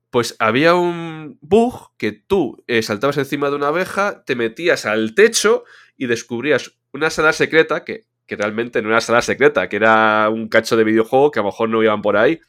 [0.10, 5.16] Pues había un bug que tú eh, saltabas encima de una abeja, te metías al
[5.16, 5.64] techo
[5.98, 10.48] y descubrías una sala secreta que, que realmente no era sala secreta, que era un
[10.48, 12.40] cacho de videojuego que a lo mejor no iban por ahí.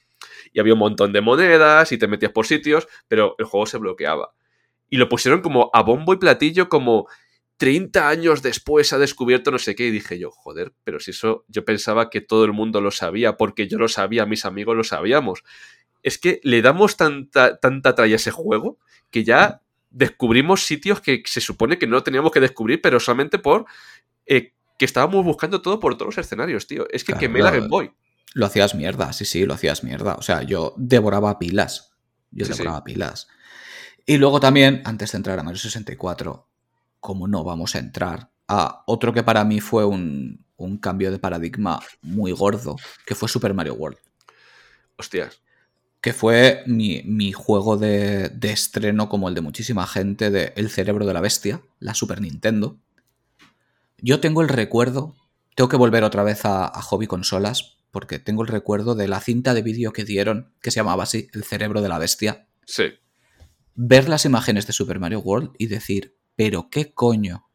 [0.52, 3.78] Y había un montón de monedas y te metías por sitios, pero el juego se
[3.78, 4.32] bloqueaba.
[4.88, 7.08] Y lo pusieron como a bombo y platillo, como
[7.58, 9.86] 30 años después ha descubierto no sé qué.
[9.86, 13.36] Y dije yo, joder, pero si eso yo pensaba que todo el mundo lo sabía,
[13.36, 15.42] porque yo lo sabía, mis amigos lo sabíamos.
[16.02, 18.78] Es que le damos tanta, tanta tralla a ese juego
[19.10, 23.66] que ya descubrimos sitios que se supone que no teníamos que descubrir, pero solamente por
[24.26, 26.86] eh, que estábamos buscando todo por todos los escenarios, tío.
[26.90, 27.50] Es que Claro, quemé la.
[27.50, 27.92] Game Boy.
[28.34, 30.14] Lo hacías mierda, sí, sí, lo hacías mierda.
[30.14, 31.92] O sea, yo devoraba pilas.
[32.30, 32.58] Yo Sí, sí.
[32.58, 33.28] devoraba pilas.
[34.04, 36.48] Y luego también, antes de entrar a Mario 64,
[37.00, 41.18] como no vamos a entrar a otro que para mí fue un, un cambio de
[41.18, 43.98] paradigma muy gordo, que fue Super Mario World.
[44.98, 45.40] Hostias.
[46.00, 50.70] que fue mi, mi juego de, de estreno, como el de muchísima gente, de El
[50.70, 52.78] cerebro de la bestia, la Super Nintendo.
[53.98, 55.14] Yo tengo el recuerdo,
[55.54, 59.20] tengo que volver otra vez a, a Hobby Consolas, porque tengo el recuerdo de la
[59.20, 62.84] cinta de vídeo que dieron, que se llamaba así, El cerebro de la bestia, Sí.
[63.74, 67.46] ver las imágenes de Super Mario World y decir, pero qué coño.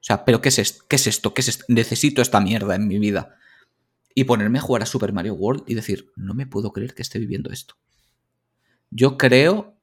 [0.00, 1.64] O sea, pero qué es esto, qué es esto, ¿Qué es esto?
[1.68, 3.34] necesito esta mierda en mi vida.
[4.14, 7.02] Y ponerme a jugar a Super Mario World y decir, no me puedo creer que
[7.02, 7.74] esté viviendo esto.
[8.90, 9.76] Yo creo,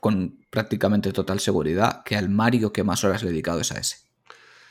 [0.00, 3.78] con prácticamente total seguridad que al Mario que más horas le he dedicado es a
[3.78, 3.98] ese.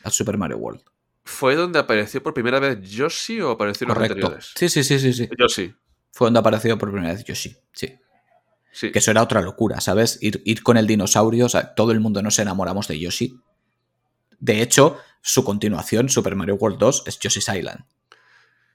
[0.03, 0.81] Al Super Mario World.
[1.23, 4.51] ¿Fue donde apareció por primera vez Yoshi o apareció en los anteriores?
[4.55, 5.29] Sí, sí, sí, sí, sí.
[5.37, 5.73] Yoshi.
[6.11, 7.55] Fue donde apareció por primera vez Yoshi.
[7.73, 7.97] Sí.
[8.73, 8.91] Sí.
[8.91, 10.17] Que eso era otra locura, ¿sabes?
[10.21, 13.37] Ir, ir con el dinosaurio, o sea, todo el mundo nos enamoramos de Yoshi.
[14.39, 17.85] De hecho, su continuación, Super Mario World 2, es Yoshi's Island.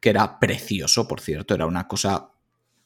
[0.00, 2.30] Que era precioso, por cierto, era una cosa.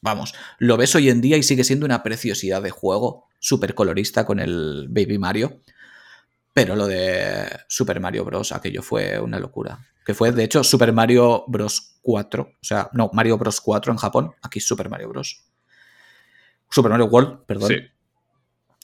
[0.01, 4.25] Vamos, lo ves hoy en día y sigue siendo una preciosidad de juego, súper colorista
[4.25, 5.61] con el Baby Mario.
[6.53, 8.51] Pero lo de Super Mario Bros.
[8.51, 9.79] aquello fue una locura.
[10.05, 11.99] Que fue, de hecho, Super Mario Bros.
[12.01, 12.41] 4.
[12.43, 13.61] O sea, no, Mario Bros.
[13.61, 14.31] 4 en Japón.
[14.41, 15.45] Aquí Super Mario Bros.
[16.69, 17.69] Super Mario World, perdón.
[17.69, 17.75] Sí.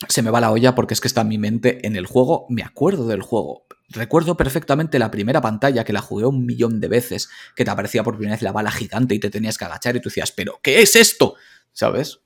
[0.07, 2.45] Se me va la olla porque es que está en mi mente en el juego.
[2.49, 3.65] Me acuerdo del juego.
[3.89, 8.03] Recuerdo perfectamente la primera pantalla que la jugué un millón de veces, que te aparecía
[8.03, 10.59] por primera vez la bala gigante y te tenías que agachar y tú decías, pero
[10.61, 11.35] ¿qué es esto?
[11.71, 12.19] ¿Sabes?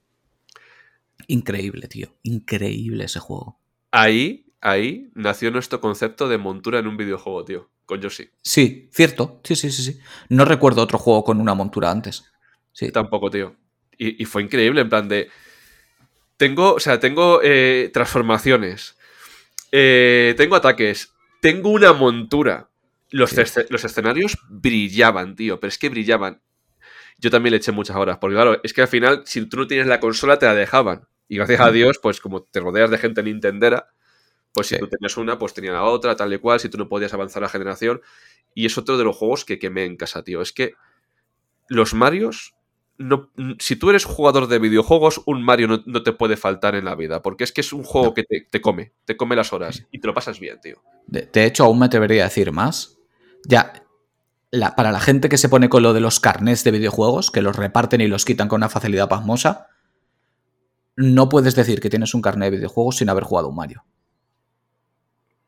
[1.27, 2.17] Increíble, tío.
[2.23, 3.59] Increíble ese juego.
[3.91, 7.69] Ahí, ahí nació nuestro concepto de montura en un videojuego, tío.
[7.85, 8.29] Con Yoshi.
[8.41, 9.41] Sí, cierto.
[9.43, 9.99] Sí, sí, sí, sí.
[10.29, 12.31] No recuerdo otro juego con una montura antes.
[12.71, 12.91] Sí.
[12.91, 13.55] Tampoco, tío.
[13.97, 15.29] Y, y fue increíble, en plan de.
[16.37, 18.97] Tengo, o sea, tengo eh, transformaciones.
[19.71, 21.13] eh, tengo ataques.
[21.41, 22.69] Tengo una montura.
[23.09, 23.41] Los, Sí.
[23.69, 25.59] los escenarios brillaban, tío.
[25.59, 26.41] Pero es que brillaban.
[27.17, 28.17] Yo también le eché muchas horas.
[28.19, 31.07] Porque, claro, es que al final, si tú no tienes la consola, te la dejaban.
[31.27, 31.71] Y gracias a.
[31.71, 33.89] Dios, pues como te rodeas de gente nintendera,
[34.53, 36.59] pues si tú tenías una, pues tenía la otra, tal y cual.
[36.59, 38.01] Si tú no podías avanzar la generación.
[38.53, 40.41] Y es otro de los juegos que quemé en casa, tío.
[40.41, 40.73] Es que
[41.67, 42.55] los Marios.
[42.97, 46.85] No, si tú eres jugador de videojuegos, un Mario no, no te puede faltar en
[46.85, 47.21] la vida.
[47.23, 49.99] Porque es que es un juego que te, te come, te come las horas y
[49.99, 50.83] te lo pasas bien, tío.
[51.07, 52.97] De, de hecho, aún me atrevería a decir más.
[53.47, 53.73] Ya,
[54.51, 57.41] la- para la gente que se pone con lo de los carnés de videojuegos, que
[57.41, 59.67] los reparten y los quitan con una facilidad pasmosa,
[60.95, 63.83] no puedes decir que tienes un carnet de videojuegos sin haber jugado un Mario.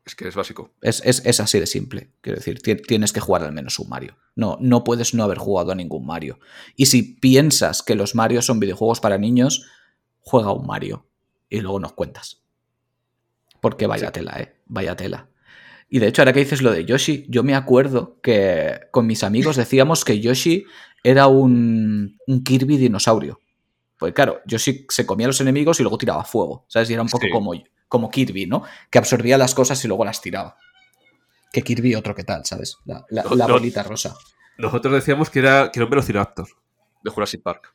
[0.05, 0.73] Es que es básico.
[0.81, 2.09] Es, es- es así de simple.
[2.21, 4.17] Quiero decir, ti- tienes que jugar al menos un Mario.
[4.35, 6.39] No, no puedes no haber jugado a ningún Mario.
[6.75, 9.65] Y si piensas que los Mario son videojuegos para niños,
[10.19, 11.05] juega un Mario
[11.49, 12.41] y luego nos cuentas.
[13.61, 14.13] Porque vaya Sí.
[14.13, 14.55] tela, ¿eh?
[14.65, 15.29] Vaya tela.
[15.89, 19.23] Y de hecho, ahora que dices lo de Yoshi, yo me acuerdo que con mis
[19.23, 20.65] amigos decíamos que Yoshi
[21.03, 23.39] era un, un Kirby dinosaurio.
[24.03, 26.65] Pues claro, Yoshi se comía a los enemigos y luego tiraba fuego.
[26.67, 26.89] ¿Sabes?
[26.89, 27.31] Y era un poco Sí.
[27.31, 27.53] como,
[27.87, 28.63] como Kirby, ¿no?
[28.89, 30.57] Que absorbía las cosas y luego las tiraba.
[31.53, 32.77] Que Kirby otro que tal, ¿sabes?
[32.83, 33.53] La, la- No, la no.
[33.53, 34.13] bolita rosa.
[34.57, 36.47] Nosotros decíamos que era, que era un Velociraptor
[37.01, 37.73] de Jurassic Park.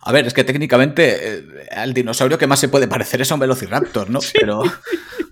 [0.00, 3.34] A ver, es que técnicamente eh, al dinosaurio que más se puede parecer es a
[3.34, 4.18] un Velociraptor, ¿no?
[4.32, 4.62] Pero,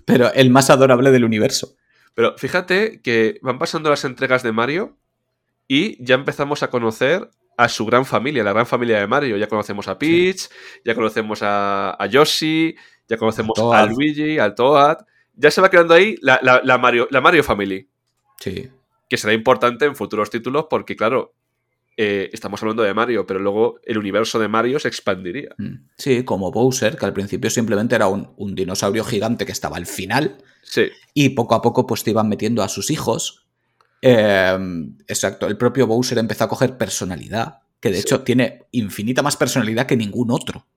[0.05, 1.75] pero el más adorable del universo.
[2.13, 4.97] Pero fíjate que van pasando las entregas de Mario
[5.67, 9.35] y ya empezamos a conocer a su gran familia, la gran familia de Mario.
[9.37, 10.47] Ya conocemos a Peach,
[10.85, 12.75] ya conocemos a, a Yoshi,
[13.09, 13.85] ya conocemos A.
[13.87, 14.97] Luigi, al Toad.
[15.35, 17.87] Ya se va creando ahí la, la- la Mario, la Mario Family,
[18.39, 18.69] Sí.
[19.09, 21.33] que será importante en futuros títulos porque, claro,
[21.99, 25.49] eh, estamos hablando de Mario, pero luego el universo de Mario se expandiría.
[25.57, 25.87] Mm.
[25.97, 29.87] Sí, como Bowser, que al principio simplemente era un, un dinosaurio gigante que estaba al
[29.87, 30.37] final.
[30.61, 33.46] Sí, Y poco a poco pues te iban metiendo a sus hijos.
[34.01, 34.57] Eh,
[35.07, 38.01] exacto, el propio Bowser empezó a coger personalidad, que de Sí.
[38.01, 40.67] hecho tiene infinita más personalidad que ningún otro.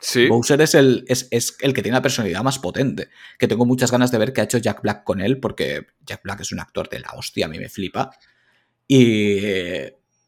[0.00, 0.28] sí.
[0.28, 3.90] Bowser es el, es, es el que tiene la personalidad más potente, que tengo muchas
[3.90, 6.60] ganas de ver qué ha hecho Jack Black con él, porque Jack Black es un
[6.60, 8.10] actor de la hostia, a mí me flipa.
[8.86, 9.38] Y,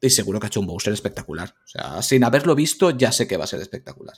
[0.00, 1.54] y seguro que ha hecho un Bowser espectacular.
[1.64, 4.16] O sea, sin haberlo visto, ya sé que va a ser espectacular.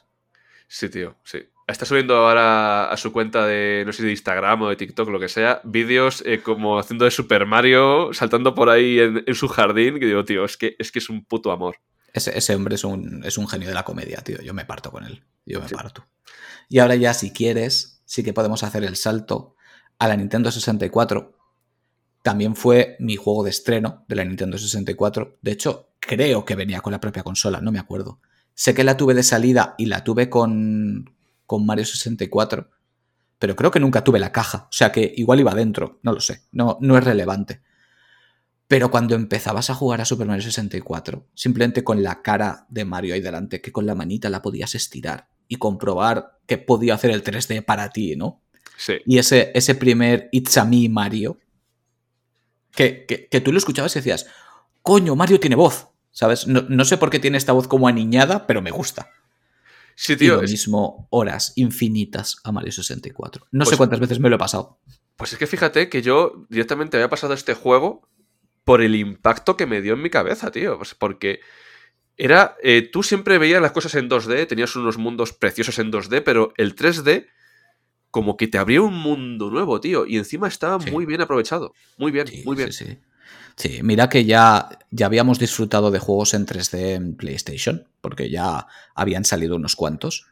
[0.74, 1.38] Sí, tío, sí.
[1.66, 5.20] Está subiendo ahora a su cuenta de, no sé de Instagram o de TikTok, lo
[5.20, 9.48] que sea, vídeos eh, como haciendo de Super Mario, saltando por ahí en, en su
[9.48, 11.76] jardín, que digo, tío, es que es, que es un puto amor.
[12.14, 14.40] Ese, ese hombre es un, es un genio de la comedia, tío.
[14.40, 15.22] Yo me parto con él.
[15.44, 15.74] Yo me Sí.
[15.74, 16.06] parto.
[16.70, 19.54] Y ahora ya, si quieres, sí que podemos hacer el salto
[19.98, 21.36] a la Nintendo 64.
[22.22, 25.36] También fue mi juego de estreno de la Nintendo 64.
[25.42, 28.20] De hecho, creo que venía con la propia consola, no me acuerdo.
[28.54, 31.14] Sé que la tuve de salida y la tuve con,
[31.46, 32.70] con Mario 64.
[33.38, 34.68] Pero creo que nunca tuve la caja.
[34.70, 35.98] O sea que igual iba dentro.
[36.02, 36.42] No lo sé.
[36.52, 37.62] No, no es relevante.
[38.72, 43.12] Pero cuando empezabas a jugar a Super Mario 64, simplemente con la cara de Mario
[43.12, 47.22] ahí delante, que con la manita la podías estirar y comprobar que podía hacer el
[47.22, 48.40] 3D para ti, ¿no?
[48.78, 51.38] Sí, Y ese, ese primer It's a Me Mario,
[52.70, 54.26] que, que, que tú lo escuchabas y decías,
[54.80, 56.46] coño, Mario tiene voz, ¿sabes?
[56.46, 59.10] No, no sé por qué tiene esta voz como aniñada, pero me gusta.
[59.96, 60.36] sí, y tío.
[60.36, 63.46] lo es- mismo, horas infinitas a Mario 64.
[63.50, 64.78] No sé Pues- cuántas veces me lo he pasado.
[65.16, 68.08] pues es que fíjate que yo directamente había pasado este juego
[68.64, 70.78] por el impacto que me dio en mi cabeza, tío.
[70.78, 71.40] Pues porque
[72.16, 76.22] era, eh, tú siempre veías las cosas en 2D, tenías unos mundos preciosos en 2D,
[76.22, 77.26] pero el 3D
[78.10, 82.10] como que te abría un mundo nuevo, tío, y encima estaba muy bien aprovechado, muy
[82.12, 82.72] bien, muy bien.
[82.72, 82.98] Sí, sí.
[83.56, 88.66] Sí, mira que ya, ya habíamos disfrutado de juegos en 3D en PlayStation, porque ya
[88.94, 90.26] habían salido unos cuantos,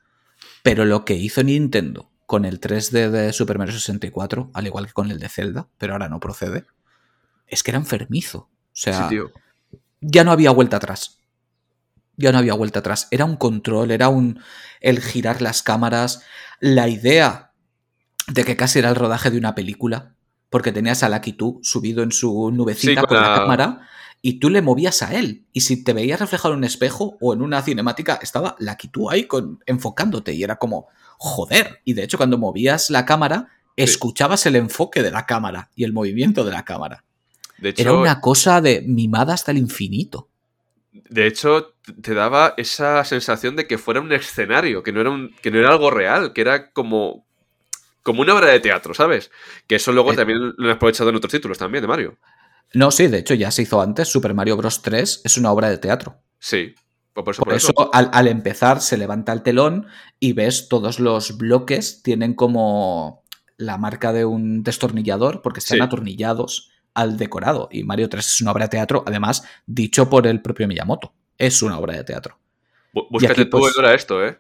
[0.63, 4.93] pero lo que hizo Nintendo con el 3D de Super Mario 64, al igual que
[4.93, 6.65] con el de Zelda, pero ahora no procede,
[7.47, 8.39] es que era enfermizo.
[8.39, 9.11] O sea,
[10.01, 11.19] ya no había vuelta atrás.
[12.17, 13.09] Ya no había vuelta atrás.
[13.11, 14.41] Era un control, era un
[14.81, 16.23] el girar las cámaras,
[16.61, 17.53] la idea
[18.29, 20.15] de que casi era el rodaje de una película,
[20.51, 23.35] porque tenías a Lucky tú subido en su nubecita con, la...
[23.37, 23.89] cámara
[24.21, 25.47] y tú le movías a él.
[25.53, 29.11] Y si te veías reflejado en un espejo o en una cinemática, estaba Lucky tú
[29.11, 31.81] ahí con, enfocándote y era como, joder.
[31.85, 35.93] Y de hecho, cuando movías la cámara, escuchabas el enfoque de la cámara y el
[35.93, 37.05] movimiento de la cámara.
[37.63, 40.29] Era una cosa de mimada hasta el infinito.
[40.93, 45.35] De hecho, te daba esa sensación de que fuera un escenario, que no era, un,
[45.41, 47.27] que no era algo real, que era como,
[48.03, 49.31] como una obra de teatro, ¿sabes?
[49.67, 50.17] Que eso luego eh.
[50.17, 52.19] también lo han aprovechado en otros títulos también de Mario.
[52.73, 54.09] No, sí, de hecho ya se hizo antes.
[54.09, 54.83] Super Mario Bros.
[54.83, 56.21] 3 es una obra de teatro.
[56.39, 56.75] Sí,
[57.13, 59.87] pues por eso, Al, empezar se levanta el telón
[60.19, 63.25] y ves todos los bloques tienen como
[63.57, 67.69] la marca de un destornillador porque están atornillados al decorado.
[67.71, 71.13] Y Mario 3 es una obra de teatro, además, dicho por el propio Miyamoto.
[71.37, 72.39] Es una obra de teatro.
[72.93, 74.39] búscate tú pues, esto, ¿eh?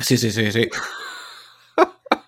[0.00, 0.68] Sí, sí, sí, sí.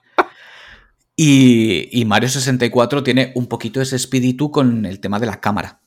[1.25, 5.81] y, Mario 64 tiene un poquito ese espíritu con el tema de la cámara.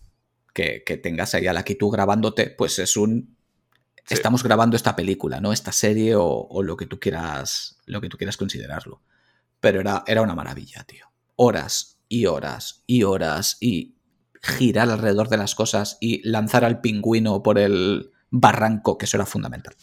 [0.53, 3.35] Que, tengas ahí a la que tú grabándote, pues es un
[4.07, 5.51] estamos grabando esta película, ¿no?
[5.51, 7.81] Esta serie o, lo que tú quieras.
[7.85, 9.01] Lo que tú quieras considerarlo.
[9.59, 11.07] Pero era, era una maravilla, tío.
[11.35, 13.97] Horas y horas y horas y
[14.41, 19.25] girar alrededor de las cosas y lanzar al pingüino por el barranco, que eso era
[19.25, 19.75] fundamental.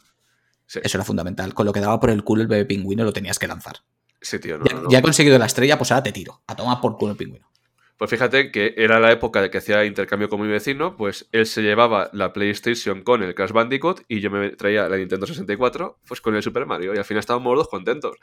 [0.66, 1.52] Eso era fundamental.
[1.52, 3.82] Con lo que daba por el culo el bebé pingüino lo tenías que lanzar.
[4.22, 4.58] Sí, tío,
[4.88, 6.42] ya, he conseguido la estrella, pues ahora te tiro.
[6.46, 7.52] A tomar por culo el pingüino.
[7.98, 11.46] Pues fíjate que era la época de que hacía intercambio con mi vecino, pues él
[11.46, 16.00] se llevaba la PlayStation con el Crash Bandicoot y yo me traía la Nintendo 64
[16.08, 18.16] pues con el Super Mario y al final estábamos dos contentos.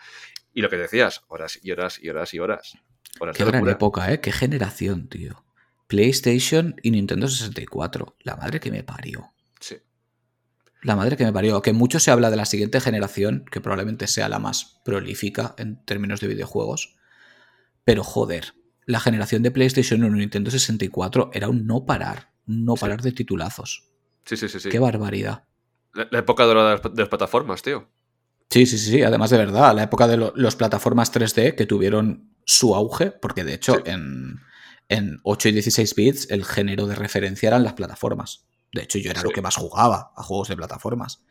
[0.54, 2.78] Y lo que decías, horas y horas y horas y horas.
[3.34, 4.20] Qué gran época, ¿eh?
[4.20, 5.46] Qué generación, tío.
[5.88, 8.18] PlayStation y Nintendo 64.
[8.20, 9.34] La madre que me parió.
[10.82, 10.88] Sí.
[10.88, 11.62] La madre que me parió.
[11.62, 15.84] Que mucho se habla de la siguiente generación, que probablemente sea la más prolífica en
[15.86, 16.96] términos de videojuegos.
[17.84, 18.54] Pero joder,
[18.86, 23.12] la generación de PlayStation 1 y Nintendo 64 era un no parar, no parar de
[23.12, 23.90] titulazos.
[24.26, 24.70] Sí, sí, sí, sí.
[24.70, 25.44] Qué barbaridad.
[25.94, 27.88] La, época dorada de las plataformas, tío.
[28.50, 32.74] Sí, sí, sí, además de verdad, la época de las plataformas 3D que tuvieron su
[32.74, 34.40] auge, porque de hecho en,
[35.24, 38.48] 8 y 16 bits el género de referencia eran las plataformas.
[38.72, 41.24] De hecho, yo era lo que más jugaba a juegos de plataformas.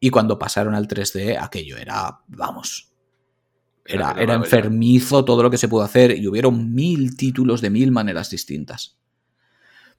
[0.00, 2.92] Y cuando pasaron al 3D, aquello era, vamos,
[3.84, 8.30] era, enfermizo todo lo que se pudo hacer y hubieron mil títulos de mil maneras
[8.30, 8.98] distintas.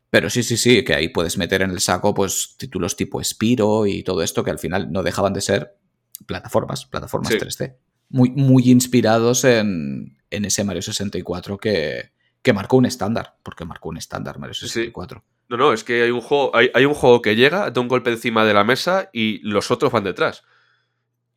[0.09, 3.85] Pero sí, sí, sí, que ahí puedes meter en el saco pues títulos tipo Spiro
[3.85, 5.77] y todo esto que al final no dejaban de ser
[6.25, 7.75] plataformas, plataformas 3D.
[8.09, 13.97] Muy, muy inspirados en, ese Mario 64 que, que marcó un estándar, porque marcó un
[13.97, 15.23] estándar Mario 64.
[15.49, 17.87] No, no, es que hay un juego, hay, hay un juego que llega, da un
[17.87, 20.43] golpe encima de la mesa y los otros van detrás.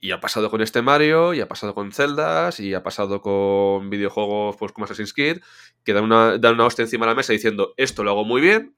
[0.00, 3.90] Y ha pasado con este Mario, y ha pasado con Zeldas, y ha pasado con
[3.90, 5.40] videojuegos pues, como Assassin's Creed,
[5.84, 8.40] que dan una, dan una hostia encima de la mesa diciendo esto lo hago muy
[8.40, 8.74] bien,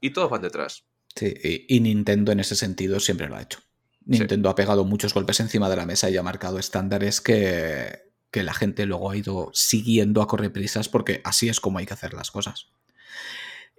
[0.00, 0.84] y todos van detrás.
[1.16, 1.34] Sí,
[1.68, 3.60] y, Nintendo en ese sentido siempre lo ha hecho.
[4.04, 8.42] Nintendo ha pegado muchos golpes encima de la mesa y ha marcado estándares que, que
[8.42, 11.94] la gente luego ha ido siguiendo a correr prisas porque así es como hay que
[11.94, 12.68] hacer las cosas.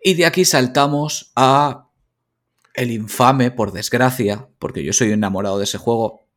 [0.08, 1.90] Y de aquí saltamos a
[2.76, 6.28] el infame, por desgracia, porque yo soy enamorado de ese juego,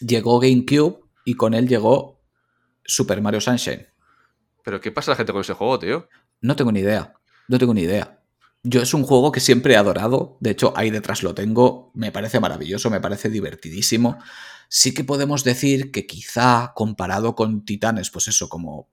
[0.00, 2.20] llegó GameCube y con él llegó
[2.84, 3.86] Super Mario Sunshine.
[4.62, 6.08] ¿Pero qué pasa la gente con ese juego, tío?
[6.42, 7.14] No tengo ni idea.
[7.48, 8.22] No tengo ni idea.
[8.62, 10.36] Yo es un juego que siempre he adorado.
[10.40, 11.90] De hecho, ahí detrás lo tengo.
[11.94, 14.18] Me parece maravilloso, me parece divertidísimo.
[14.68, 18.90] Sí que podemos decir que quizá comparado con Titanes, pues eso, como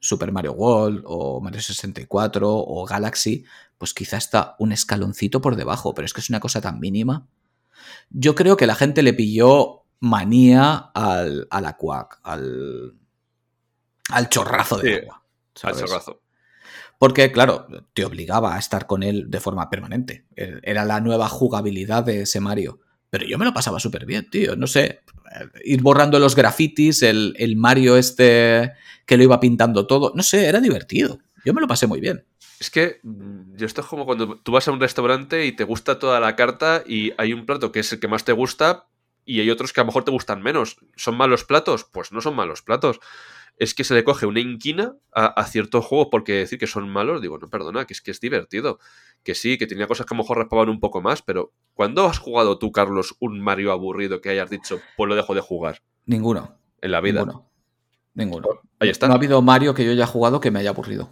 [0.00, 3.44] Super Mario World o Mario 64 o Galaxy,
[3.78, 7.26] pues quizá está un escaloncito por debajo, pero es que es una cosa tan mínima.
[8.10, 12.94] Yo creo que la gente le pilló manía al, al aquac, al,
[14.10, 15.22] al chorrazo de agua.
[15.62, 16.20] Al chorrazo.
[16.98, 20.26] Porque, claro, te obligaba a estar con él de forma permanente.
[20.34, 22.80] Era la nueva jugabilidad de ese Mario.
[23.10, 24.56] Pero yo me lo pasaba súper bien, tío.
[24.56, 25.02] No sé,
[25.64, 28.72] ir borrando los grafitis, el, el, Mario este
[29.06, 30.12] que lo iba pintando todo.
[30.14, 31.18] No sé, era divertido.
[31.44, 32.24] Yo me lo pasé muy bien.
[32.58, 35.64] Es que mm, yo esto es como cuando tú vas a un restaurante y te
[35.64, 38.86] gusta toda la carta y hay un plato que es el que más te gusta
[39.24, 40.76] y hay otros que a lo mejor te gustan menos.
[40.96, 41.84] ¿Son malos platos?
[41.84, 43.00] Pues no son malos platos.
[43.58, 47.22] Es que se le coge una inquina a, ciertos juegos porque decir que son malos,
[47.22, 48.78] digo, no, perdona, que es que es divertido.
[49.22, 52.06] Que sí, que tenía cosas que a lo mejor raspaban un poco más, pero ¿cuándo
[52.06, 55.82] has jugado tú, Carlos, un Mario aburrido que hayas dicho, pues lo dejo de jugar?
[56.04, 56.58] Ninguno.
[56.80, 57.20] En la vida.
[57.20, 57.50] Ninguno.
[58.14, 58.48] Ninguno.
[58.78, 59.08] Ahí está.
[59.08, 61.10] No ha habido Mario que yo haya jugado que me haya aburrido.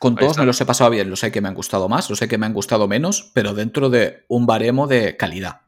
[0.00, 2.18] Con todos me los he pasado bien, los sé que me han gustado más, los
[2.18, 5.60] sé que me han gustado menos, pero dentro de un baremo de calidad.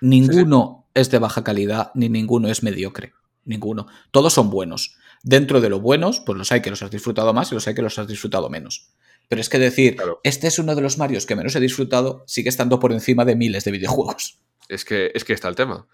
[0.00, 3.12] Ninguno es de baja calidad, ni ninguno es mediocre.
[3.44, 3.86] Ninguno.
[4.10, 4.96] Todos son buenos.
[5.22, 7.74] Dentro de lo buenos, pues los hay que los has disfrutado más y los hay
[7.74, 8.90] que los has disfrutado menos.
[9.28, 12.48] Pero es que decir, este es uno de los Marios que menos he disfrutado, sigue
[12.48, 14.40] estando por encima de miles de videojuegos.
[14.68, 15.86] Es que, es que está el tema.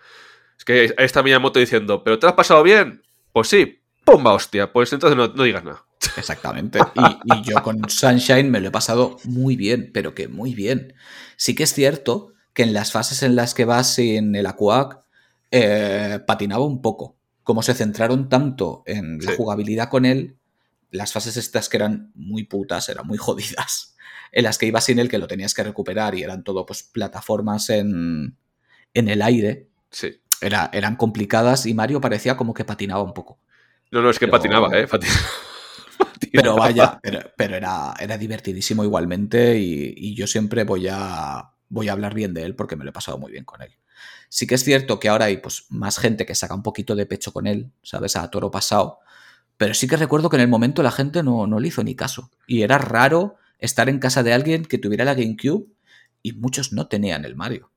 [0.59, 3.03] Es que ahí está Miyamoto diciendo, ¿pero te has pasado bien?
[3.33, 4.73] Pues sí, ¡pumba hostia!
[4.73, 5.87] Pues entonces no digas nada.
[6.17, 6.79] Exactamente.
[7.25, 10.95] Y, yo con Sunshine me lo he pasado muy bien, pero que muy bien.
[11.37, 15.01] Sí que es cierto que en las fases en las que vas sin el Aquac,
[15.51, 17.16] eh, patinaba un poco.
[17.47, 20.37] Como se centraron tanto en la jugabilidad con él,
[20.91, 23.95] las fases estas que eran muy putas, eran muy jodidas.
[24.33, 26.83] En las que ibas sin él, que lo tenías que recuperar y eran todo pues
[26.83, 28.37] plataformas en,
[28.95, 29.69] en el aire.
[29.91, 30.21] Sí.
[30.41, 33.39] Era, eran complicadas y Mario parecía como que patinaba un poco.
[33.93, 34.89] No, no, es que patinaba, ¿eh?
[34.89, 35.21] Patinaba.
[36.33, 37.01] Pero vaya,
[37.37, 42.43] pero, era, era, divertidísimo igualmente y, yo siempre voy a, voy a hablar bien de
[42.43, 43.71] él porque me lo he pasado muy bien con él.
[44.29, 47.07] Sí que es cierto que ahora hay pues, más gente que saca un poquito de
[47.07, 48.17] pecho con él, ¿sabes?
[48.17, 49.01] A toro pasado.
[49.57, 51.95] Pero sí que recuerdo que en el momento la gente no, no le hizo ni
[51.95, 52.31] caso.
[52.47, 55.67] Y era raro estar en casa de alguien que tuviera la GameCube
[56.23, 57.71] y muchos no tenían el Mario.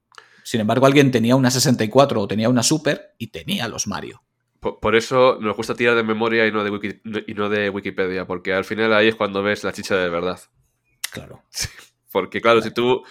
[0.44, 4.24] Sin embargo, alguien tenía una 64 o tenía una Super y tenía los Mario.
[4.60, 8.54] Por, eso nos gusta tirar de memoria y no de, y no de Wikipedia, porque
[8.54, 10.40] al final ahí es cuando ves la chicha de verdad.
[11.12, 11.44] Claro.
[12.12, 13.04] porque claro, si tú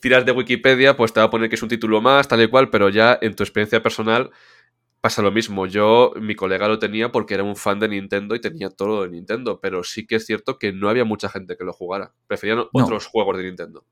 [0.00, 2.48] tiras de Wikipedia, pues te va a poner que es un título más, tal y
[2.48, 4.30] cual, pero ya en tu experiencia personal
[5.00, 5.66] pasa lo mismo.
[5.66, 9.10] Yo, mi colega lo tenía porque era un fan de Nintendo y tenía todo de
[9.10, 12.14] Nintendo, pero sí que es cierto que no había mucha gente que lo jugara.
[12.26, 13.84] Preferían otros juegos de Nintendo.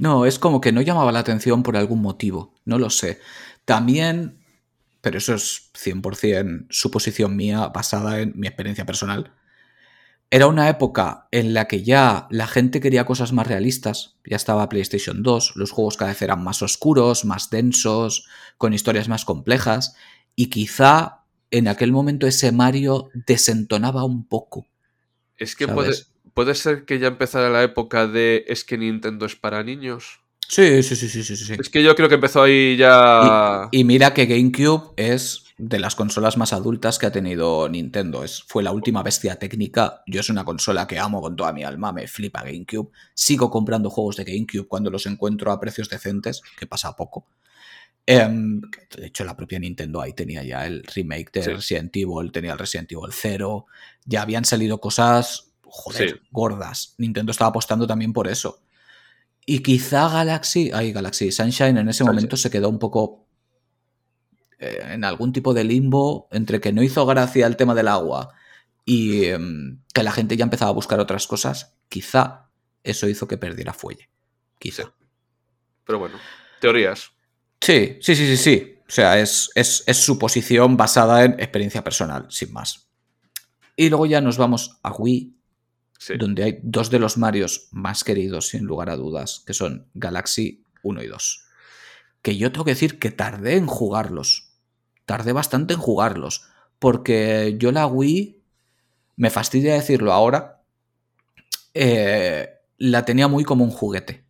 [0.00, 3.20] No, es como que no llamaba la atención por algún motivo, no lo sé.
[3.66, 4.42] También
[5.02, 9.34] pero eso es 100% suposición mía basada en mi experiencia personal.
[10.34, 14.70] Era una época en la que ya la gente quería cosas más realistas, ya estaba
[14.70, 18.26] PlayStation 2, los juegos cada vez eran más oscuros, más densos,
[18.56, 19.94] con historias más complejas,
[20.34, 24.66] y quizá en aquel momento ese Mario desentonaba un poco.
[25.36, 25.92] Es que puede,
[26.32, 30.20] puede ser que ya empezara la época de es que Nintendo es para niños.
[30.48, 31.56] Sí, sí, sí, sí, sí, sí.
[31.60, 33.68] Es que yo creo que empezó ahí ya.
[33.70, 38.24] Y, mira que GameCube es de las consolas más adultas que ha tenido Nintendo.
[38.24, 40.02] Es, fue la última bestia técnica.
[40.08, 41.92] Yo es una consola que amo con toda mi alma.
[41.92, 42.90] Me flipa GameCube.
[43.14, 47.28] Sigo comprando juegos de GameCube cuando los encuentro a precios decentes, que pasa poco.
[48.04, 52.54] Em, de hecho, la propia Nintendo ahí tenía ya el remake de Resident Evil, tenía
[52.54, 53.66] el Resident Evil 0.
[54.04, 56.96] Ya habían salido cosas, joder, gordas.
[56.98, 58.62] Nintendo estaba apostando también por eso.
[59.46, 63.28] Y quizá Galaxy, ay, Galaxy Sunshine en ese momento se quedó un poco
[64.62, 68.34] en algún tipo de limbo entre que no hizo gracia el tema del agua
[68.84, 71.76] y em, que la gente ya empezaba a buscar otras cosas.
[71.88, 72.48] Quizá
[72.82, 74.08] eso hizo que perdiera fuelle.
[74.58, 74.92] Quizá.
[75.84, 76.16] Pero bueno,
[76.60, 77.10] teorías.
[77.60, 78.78] Sí, sí, sí, sí, sí.
[78.80, 82.88] O sea, es, es, es su posición basada en experiencia personal, sin más.
[83.76, 85.34] Y luego ya nos vamos a Wii
[86.18, 90.64] donde hay dos de los Marios más queridos, sin lugar a dudas, que son Galaxy
[90.82, 91.44] 1 y 2.
[92.22, 94.51] Que yo tengo que decir que tardé en jugarlos.
[95.06, 96.46] Tardé bastante en jugarlos.
[96.78, 98.42] Porque yo la Wii,
[99.16, 100.62] me fastidia decirlo ahora,
[101.74, 102.48] eh,
[102.78, 104.24] la tenía muy como un juguete.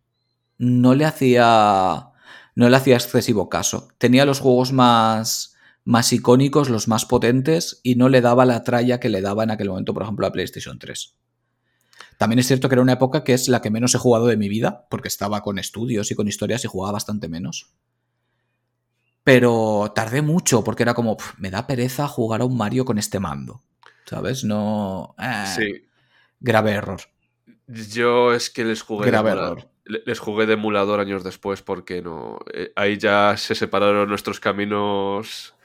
[0.57, 2.09] No le hacía.
[2.55, 3.87] No le hacía excesivo caso.
[3.97, 8.99] Tenía los juegos más, más icónicos, los más potentes, y no le daba la tralla
[8.99, 11.15] que le daba en aquel momento, por ejemplo, a PlayStation 3.
[12.17, 14.37] También es cierto que era una época que es la que menos he jugado de
[14.37, 17.73] mi vida, porque estaba con estudios y con historias y jugaba bastante menos.
[19.23, 23.19] Pero tardé mucho, porque era como, me da pereza jugar a un Mario con este
[23.19, 23.61] mando.
[24.05, 24.43] ¿Sabes?
[24.43, 25.15] No.
[25.17, 25.85] Eh, sí.
[26.39, 27.01] Grave error.
[27.67, 29.07] Yo es que les jugué.
[29.07, 29.69] Grave error.
[29.85, 32.39] Les jugué de emulador años después porque no.
[32.53, 35.55] Eh, ahí ya se separaron nuestros caminos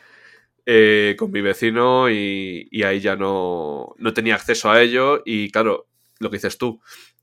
[0.66, 5.22] eh, con mi vecino y, y, ahí ya no, no tenía acceso a ello.
[5.24, 5.88] Y claro,
[6.20, 6.80] lo que dices tú,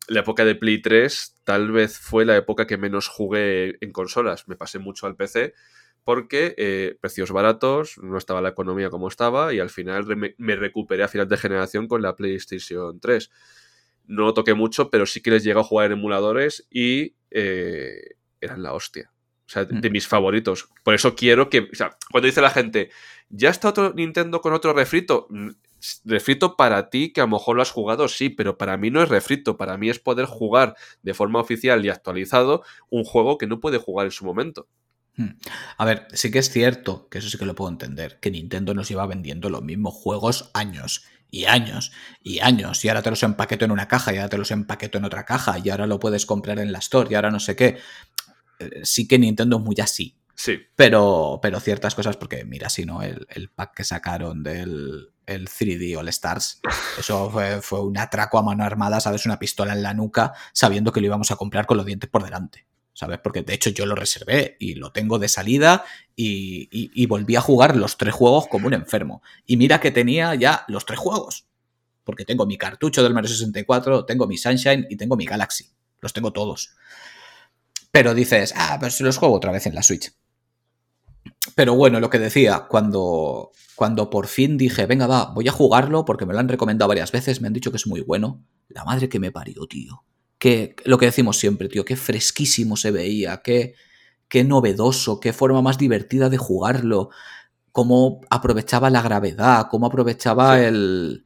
[0.07, 4.47] la época de Play 3 tal vez fue la época que menos jugué en consolas.
[4.47, 5.53] Me pasé mucho al PC
[6.05, 11.03] porque eh, precios baratos, no estaba la economía como estaba y al final me, recuperé
[11.03, 13.29] a final de generación con la PlayStation 3.
[14.07, 18.15] no lo toqué mucho, pero sí que les llegó a jugar en emuladores y eh,
[18.39, 19.11] eran la hostia.
[19.47, 19.91] O sea, de, Mm.
[19.91, 20.69] mis favoritos.
[20.83, 21.59] Por eso quiero que.
[21.71, 22.91] O sea, cuando dice la gente,
[23.29, 25.27] ¿ya está otro Nintendo con otro refrito?
[25.29, 25.49] Mm,
[26.03, 29.03] Refrito para ti, que a lo mejor lo has jugado, sí, pero para mí no
[29.03, 29.55] es refrito.
[29.55, 33.77] Para mí es poder jugar de forma oficial y actualizado un juego que no puede
[33.77, 34.67] jugar en su momento.
[35.17, 35.37] Hmm.
[35.77, 38.73] A ver, sí que es cierto, que eso sí que lo puedo entender, que Nintendo
[38.73, 41.91] nos iba vendiendo los mismos juegos años y años
[42.21, 44.97] y años, y ahora te los empaqueto en una caja, y ahora te los empaqueto
[44.97, 47.55] en otra caja, y ahora lo puedes comprar en la store, y ahora no sé
[47.55, 47.77] qué.
[48.59, 52.85] Eh, Sí que Nintendo es muy así, Sí, pero, pero ciertas cosas, porque mira, si
[52.85, 56.59] no, el, el pack que sacaron del el 3D All Stars,
[56.99, 59.25] eso fue, fue un atraco a mano armada, ¿sabes?
[59.25, 62.23] Una pistola en la nuca, sabiendo que lo íbamos a comprar con los dientes por
[62.23, 62.67] delante.
[62.95, 63.19] ¿Sabes?
[63.21, 65.83] Porque de hecho yo lo reservé y lo tengo de salida
[66.15, 69.21] y, volví a jugar los tres juegos como un enfermo.
[69.45, 71.45] Y mira que tenía ya los tres juegos.
[72.05, 75.71] Porque tengo mi cartucho del Mario 64, tengo mi Sunshine y tengo mi Galaxy.
[75.99, 76.71] Los tengo todos.
[77.91, 80.13] Pero dices, ah, pues los juego otra vez en la Switch.
[81.53, 86.05] Pero bueno, lo que decía, cuando, cuando por fin dije, venga, va, voy a jugarlo
[86.05, 88.41] porque me lo han recomendado varias veces, me han dicho que es muy bueno.
[88.69, 90.05] La madre que me parió, tío.
[90.37, 93.73] Que, lo que decimos siempre, tío, qué fresquísimo se veía, qué,
[94.27, 97.09] qué novedoso, qué forma más divertida de jugarlo,
[97.71, 100.65] cómo aprovechaba la gravedad, cómo aprovechaba Sí.
[100.65, 101.25] el,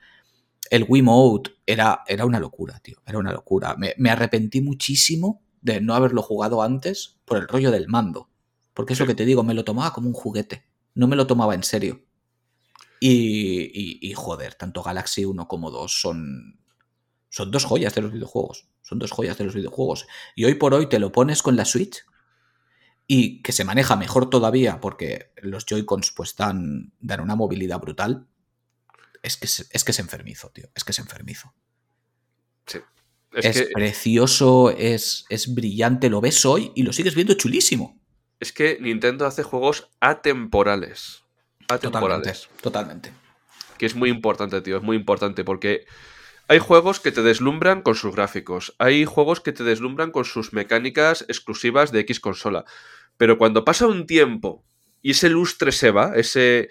[0.72, 1.52] el Wiimote.
[1.66, 3.76] Era, era una locura, tío, era una locura.
[3.78, 8.30] Me, me arrepentí muchísimo de no haberlo jugado antes por el rollo del mando.
[8.74, 9.10] Porque es lo Sí.
[9.12, 10.64] que te digo, me lo tomaba como un juguete,
[10.96, 12.02] no me lo tomaba en serio.
[13.00, 16.60] Y, y- y, joder, tanto Galaxy 1 como 2 son,
[17.30, 18.68] son dos joyas de los videojuegos.
[18.82, 20.08] Son dos joyas de los videojuegos.
[20.36, 22.04] Y hoy por hoy te lo pones con la Switch
[23.08, 28.28] y que se maneja mejor todavía porque los Joy-Cons pues dan, dan una movilidad brutal.
[29.22, 30.70] Es que, es, es que es enfermizo, tío.
[30.76, 31.54] Es que es enfermizo.
[32.66, 32.80] sí.
[33.32, 38.02] Es, Es, que, precioso, es, es brillante, lo ves hoy y lo sigues viendo chulísimo.
[38.40, 41.24] es que Nintendo hace juegos atemporales.
[41.68, 42.50] Atemporales.
[42.62, 43.14] Totalmente, totalmente.
[43.78, 45.86] que es muy importante, tío, es muy importante porque
[46.50, 50.52] hay juegos que te deslumbran con sus gráficos, hay juegos que te deslumbran con sus
[50.52, 52.66] mecánicas exclusivas de X consola,
[53.18, 54.66] pero cuando pasa un tiempo
[55.04, 56.70] y ese lustre se va, ese,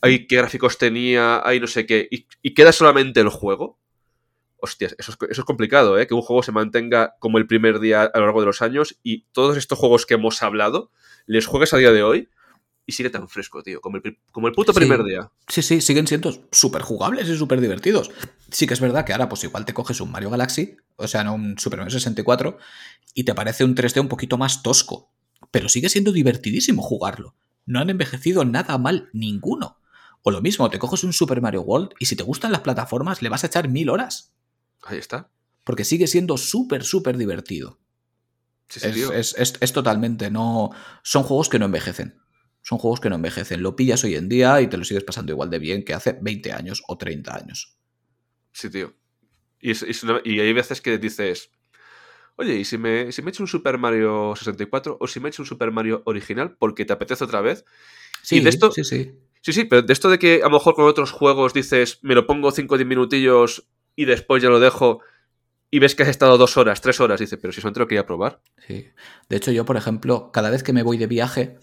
[0.00, 3.78] ay, qué gráficos tenía, ay, no sé qué, y, queda solamente el juego,
[4.56, 6.06] hostias, eso es, eso es complicado, ¿eh?
[6.06, 8.98] Que un juego se mantenga como el primer día a lo largo de los años
[9.02, 10.90] y todos estos juegos que hemos hablado,
[11.26, 12.30] les juegues a día de hoy
[12.88, 14.78] y sigue tan fresco, tío, como el, como el puto Sí.
[14.80, 15.30] primer día.
[15.46, 18.10] Sí, sí, siguen siendo súper jugables y súper divertidos.
[18.50, 21.22] Sí que es verdad que ahora pues igual te coges un Mario Galaxy, o sea,
[21.22, 22.56] no un Super Mario 64,
[23.14, 25.12] y te parece un 3D un poquito más tosco.
[25.50, 27.34] Pero sigue siendo divertidísimo jugarlo.
[27.66, 29.78] No han envejecido nada mal ninguno.
[30.22, 33.20] O lo mismo, te coges un Super Mario World y si te gustan las plataformas
[33.20, 34.32] le vas a echar mil horas.
[34.82, 35.28] Ahí está.
[35.64, 37.78] Porque sigue siendo súper, súper divertido.
[38.70, 40.70] Sí, sí, Es, es- es- es totalmente, no.
[41.02, 42.18] Son juegos que no envejecen.
[42.68, 43.62] Son juegos que no envejecen.
[43.62, 46.18] Lo pillas hoy en día y te lo sigues pasando igual de bien que hace
[46.20, 47.78] 20 años o 30 años.
[48.52, 48.94] Sí, tío.
[49.60, 51.50] Y, es- es una- y hay veces que dices,
[52.36, 55.42] oye, ¿y si me, si me echo un Super Mario 64 o si me echo
[55.42, 57.64] un Super Mario original porque te apetece otra vez?
[58.22, 59.12] Sí, de esto- sí, sí.
[59.42, 62.14] Sí, sí, pero de esto de que a lo mejor con otros juegos dices, me
[62.14, 65.00] lo pongo 5 o 10 minutillos y después ya lo dejo
[65.70, 67.86] y ves que has estado dos horas, tres horas, dices, pero si eso te lo
[67.88, 68.42] quería probar.
[68.66, 68.88] Sí.
[69.28, 71.58] De hecho, yo, por ejemplo, cada vez que me voy de viaje,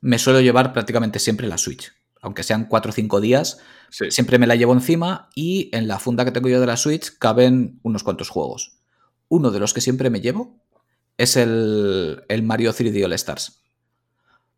[0.00, 1.92] me suelo llevar prácticamente siempre la Switch.
[2.20, 3.58] Aunque sean 4 o 5 días,
[3.90, 6.76] Sí, siempre me la llevo encima y en la funda que tengo yo de la
[6.76, 8.78] Switch caben unos cuantos juegos.
[9.28, 10.60] Uno de los que siempre me llevo
[11.16, 13.62] es el, el Mario 3D All Stars.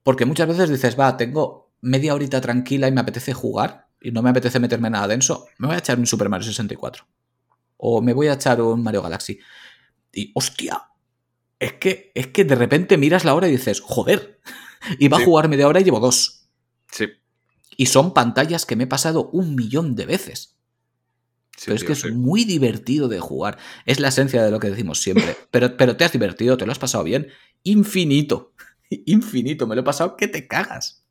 [0.03, 4.22] Porque muchas veces dices, va, tengo media horita tranquila y me apetece jugar y no
[4.22, 7.07] me apetece meterme nada denso, me voy a echar un Super Mario 64.
[7.76, 9.38] O me voy a echar un Mario Galaxy.
[10.12, 10.82] Y, hostia,
[11.59, 14.41] es que, es que de repente miras la hora y dices, joder,
[14.99, 15.22] iba Sí.
[15.22, 16.49] a jugar media hora y llevo dos.
[16.91, 17.07] sí.
[17.76, 20.57] Y son pantallas que me he pasado un millón de veces.
[21.57, 22.11] sí, pero es tío, que es sí.
[22.11, 23.57] muy divertido de jugar.
[23.87, 25.35] Es la esencia de lo que decimos siempre.
[25.51, 27.28] Pero, pero te has divertido, te lo has pasado bien.
[27.62, 28.53] Infinito.
[29.07, 29.66] Infinito.
[29.66, 31.05] Me lo he pasado que te cagas.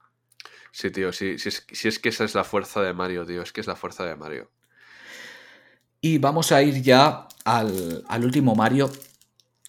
[0.72, 3.42] Sí, tío, sí, sí, es, sí es que esa es la fuerza de Mario, tío,
[3.42, 4.52] es que es la fuerza de Mario.
[6.02, 8.92] Y vamos a ir ya al, al último Mario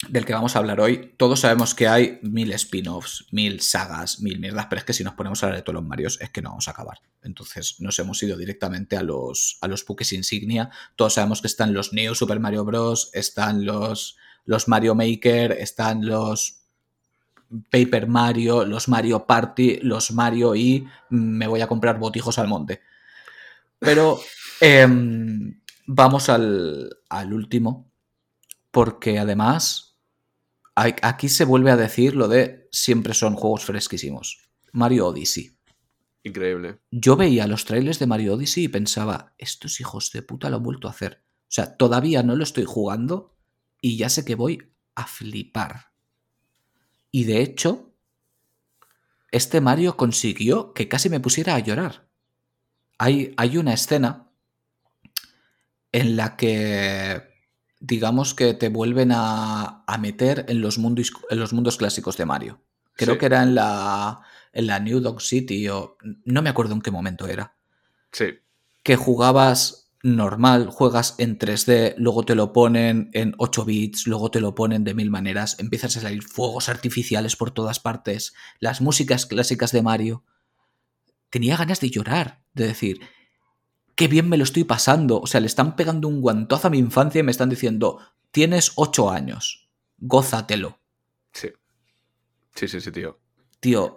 [0.08, 1.14] del que vamos a hablar hoy.
[1.16, 5.14] Todos sabemos que hay mil spin-offs, mil sagas, mil mierdas, pero es que si nos
[5.14, 6.98] ponemos a hablar de todos los Marios es que no vamos a acabar.
[7.22, 10.70] Entonces nos hemos ido directamente a los, a los buques insignia.
[10.96, 16.06] Todos sabemos que están los Neo Super Mario Bros., están los, los Mario Maker, están
[16.06, 16.62] los
[17.70, 22.80] Paper Mario, los Mario Party, los Mario y me voy a comprar botijos al monte.
[23.78, 24.18] Pero
[24.60, 27.90] em, vamos al, al último,
[28.70, 29.89] porque además
[30.74, 34.50] aquí se vuelve a decir lo de siempre son juegos fresquísimos.
[34.72, 35.56] Mario Odyssey.
[36.22, 36.80] Increíble.
[36.90, 40.62] Yo veía los trailers de Mario Odyssey y pensaba, estos hijos de puta lo han
[40.62, 41.22] vuelto a hacer.
[41.42, 43.36] O sea, todavía no lo estoy jugando
[43.80, 45.92] y ya sé que voy a flipar.
[47.10, 47.94] Y de hecho,
[49.32, 52.08] este Mario consiguió que casi me pusiera a llorar.
[52.98, 54.30] Hay, hay una escena
[55.92, 57.29] en la que
[57.80, 62.62] digamos que te vuelven a, meter en los, mundos, en los mundos clásicos de Mario.
[62.94, 64.20] Creo que era en la,
[64.52, 67.56] en la New Dog City o no me acuerdo en qué momento era.
[68.12, 68.38] Sí.
[68.82, 74.40] Que jugabas normal, juegas en 3D, luego te lo ponen en 8 bits, luego te
[74.40, 79.26] lo ponen de mil maneras, empiezas a salir fuegos artificiales por todas partes, las músicas
[79.26, 80.24] clásicas de Mario.
[81.28, 83.00] Tenía ganas de llorar, de decir,
[84.00, 85.20] qué bien me lo estoy pasando.
[85.20, 87.98] O sea, le están pegando un guantazo a mi infancia y me están diciendo,
[88.30, 90.80] tienes 8 años, gózatelo.
[91.34, 91.48] Sí.
[92.54, 93.20] Sí, sí, sí, tío.
[93.60, 93.96] Tío,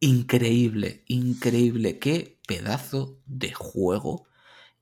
[0.00, 1.98] increíble, increíble.
[1.98, 4.26] Qué pedazo de juego.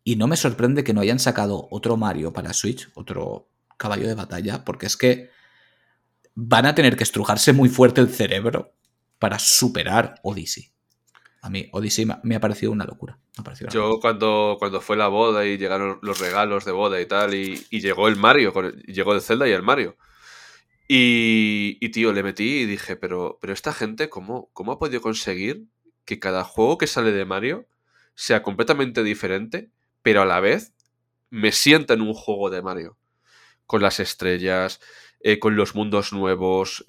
[0.03, 4.15] Y no me sorprende que no hayan sacado otro Mario para Switch, otro caballo de
[4.15, 5.31] batalla, porque es que
[6.35, 8.75] van a tener que estrujarse muy fuerte el cerebro
[9.21, 10.74] para superar Odyssey.
[11.45, 13.19] A mí Odyssey me ha parecido una locura.
[13.71, 17.67] Yo cuando, cuando fue la boda y llegaron los regalos de boda y tal, y,
[17.69, 18.51] llegó el Mario,
[18.87, 19.99] llegó el Zelda y el Mario.
[20.89, 25.03] Y, y, tío, le metí y dije, pero, pero esta gente, ¿cómo, ¿cómo ha podido
[25.03, 25.67] conseguir
[26.07, 27.69] que cada juego que sale de Mario
[28.15, 29.71] sea completamente diferente,
[30.01, 30.73] pero a la vez
[31.29, 32.97] me sienta en un juego de Mario?
[33.67, 34.81] Con las estrellas,
[35.21, 36.87] eh, con los mundos nuevos.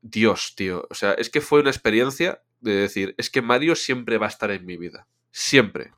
[0.00, 0.84] Dios, tío.
[0.90, 4.30] O sea, es que fue una experiencia de decir, es que Mario siempre va a
[4.30, 5.06] estar en mi vida.
[5.30, 5.92] Siempre.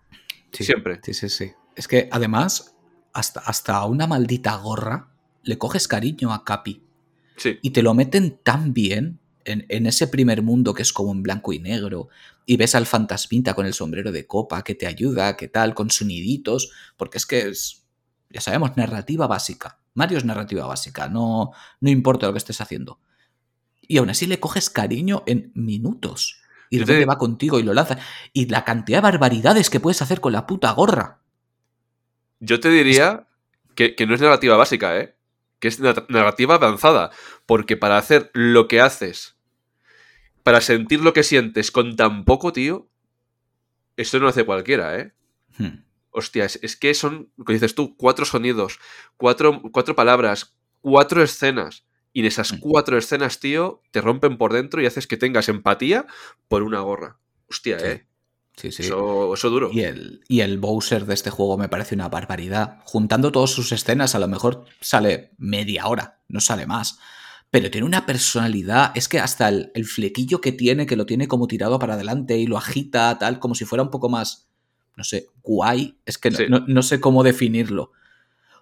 [0.52, 1.00] siempre.
[1.02, 1.52] Sí, sí, sí.
[1.76, 2.76] Es que además,
[3.12, 6.82] hasta, hasta una maldita gorra le coges cariño a Capi.
[7.62, 11.52] Y te lo meten tan bien en, ese primer mundo que es como en blanco
[11.52, 12.08] y negro,
[12.46, 15.90] y ves al fantasmita con el sombrero de copa que te ayuda, que tal, con
[15.90, 17.84] soniditos, porque es que es,
[18.30, 19.80] ya sabemos, narrativa básica.
[19.94, 23.00] Mario es narrativa básica, no, no importa lo que estés haciendo.
[23.82, 26.40] Y aún así le coges cariño en minutos.
[26.74, 27.98] Y de repente va contigo y lo lanza.
[28.32, 31.20] Y la cantidad de barbaridades que puedes hacer con la puta gorra.
[32.40, 33.26] Yo te diría
[33.74, 35.14] que, que no es narrativa básica, ¿eh?
[35.64, 37.10] que es narrativa avanzada,
[37.46, 39.36] porque para hacer lo que haces,
[40.42, 42.90] para sentir lo que sientes con tan poco, tío,
[43.96, 45.14] esto no hace cualquiera, ¿eh?
[45.56, 45.84] Hmm.
[46.10, 48.78] Hostia, es, que son, lo que dices tú, cuatro sonidos,
[49.16, 51.83] cuatro, cuatro palabras, cuatro escenas.
[52.14, 52.60] Y en esas hmm.
[52.60, 56.06] cuatro escenas, tío, te rompen por dentro y haces que tengas empatía
[56.48, 57.18] por una gorra.
[57.50, 58.06] Hostia, ¿eh?
[58.56, 58.84] Sí, sí.
[58.84, 59.70] Eso, duro.
[59.72, 62.78] Y el, y el Bowser de este juego me parece una barbaridad.
[62.84, 66.98] Juntando todas sus escenas, a lo mejor sale media hora, no sale más.
[67.50, 68.92] Pero tiene una personalidad.
[68.94, 72.46] Es que hasta el, flequillo que tiene, que lo tiene como tirado para adelante y
[72.46, 74.48] lo agita, tal, como si fuera un poco más.
[74.96, 75.98] No sé, guay.
[76.06, 77.90] Es que no, sé cómo definirlo.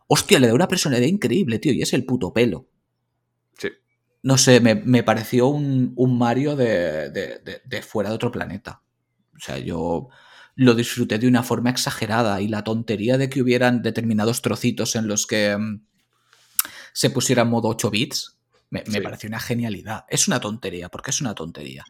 [0.09, 2.67] Hostia, le da una personalidad increíble, tío, y es el puto pelo.
[3.59, 3.69] Sí.
[4.23, 8.83] No sé, me, pareció un, Mario de, de fuera de otro planeta.
[9.35, 10.09] O sea, yo
[10.55, 15.07] lo disfruté de una forma exagerada y la tontería de que hubieran determinados trocitos en
[15.07, 15.85] los que mm,
[16.93, 18.39] se pusiera en modo 8 bits,
[18.71, 20.07] me, pareció una genialidad.
[20.09, 21.85] Es una tontería, porque es una tontería.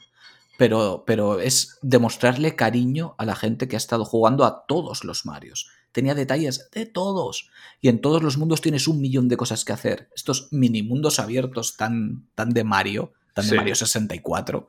[0.58, 5.24] Pero, pero es demostrarle cariño a la gente que ha estado jugando a todos los
[5.24, 5.68] Marios.
[5.92, 7.50] Tenía detalles de todos.
[7.80, 10.08] Y en todos los mundos tienes un millón de cosas que hacer.
[10.14, 14.68] Estos mini mundos abiertos tan, tan de Mario, tan de Mario 64.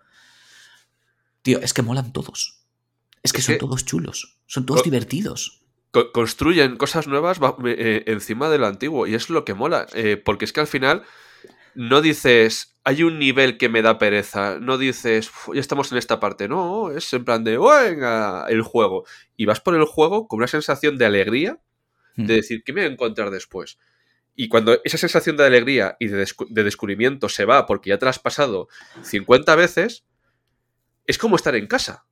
[1.42, 2.64] Tío, es que molan todos.
[3.24, 5.62] Es que son todos chulos, son todos divertidos.
[5.92, 10.44] construyen cosas nuevas eh, encima de lo antiguo y es lo que mola, eh, porque
[10.44, 11.04] es que al final
[11.76, 16.20] no dices, hay un nivel que me da pereza, no dices, ya estamos en esta
[16.20, 19.06] parte, no, es en plan de, venga, el juego.
[19.38, 21.60] Y vas por el juego con una sensación de alegría,
[22.16, 22.28] de hmm.
[22.28, 23.78] decir, ¿qué me voy a encontrar después?
[24.36, 28.06] Y cuando esa sensación de alegría y de, de, descubrimiento se va porque ya te
[28.06, 28.68] la has pasado
[29.04, 30.06] 50 veces,
[31.06, 32.06] es como estar en casa.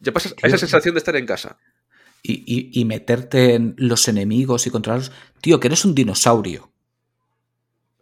[0.00, 1.58] Ya pasas esa sensación de estar en casa.
[2.22, 5.12] Y, meterte en los enemigos y controlarlos.
[5.40, 6.72] Tío, que eres un dinosaurio.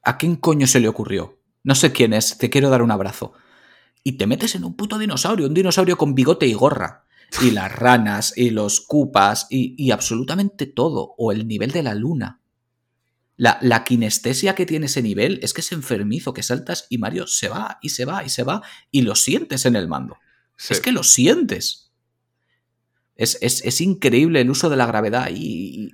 [0.06, 1.42] ¿A quién coño se le ocurrió?
[1.64, 3.32] No sé quién es, te quiero dar un abrazo.
[4.04, 7.06] Y te metes en un puto dinosaurio, un dinosaurio con bigote y gorra.
[7.42, 11.16] Y las ranas, y los cupas, y, absolutamente todo.
[11.18, 12.40] O el nivel de la luna.
[13.36, 17.26] La, la, kinestesia que tiene ese nivel es que es enfermizo, que saltas y Mario
[17.26, 20.18] se va y se va y se va y lo sientes en el mando.
[20.70, 21.90] Es que lo sientes.
[23.16, 25.90] Es, increíble el uso de la gravedad y,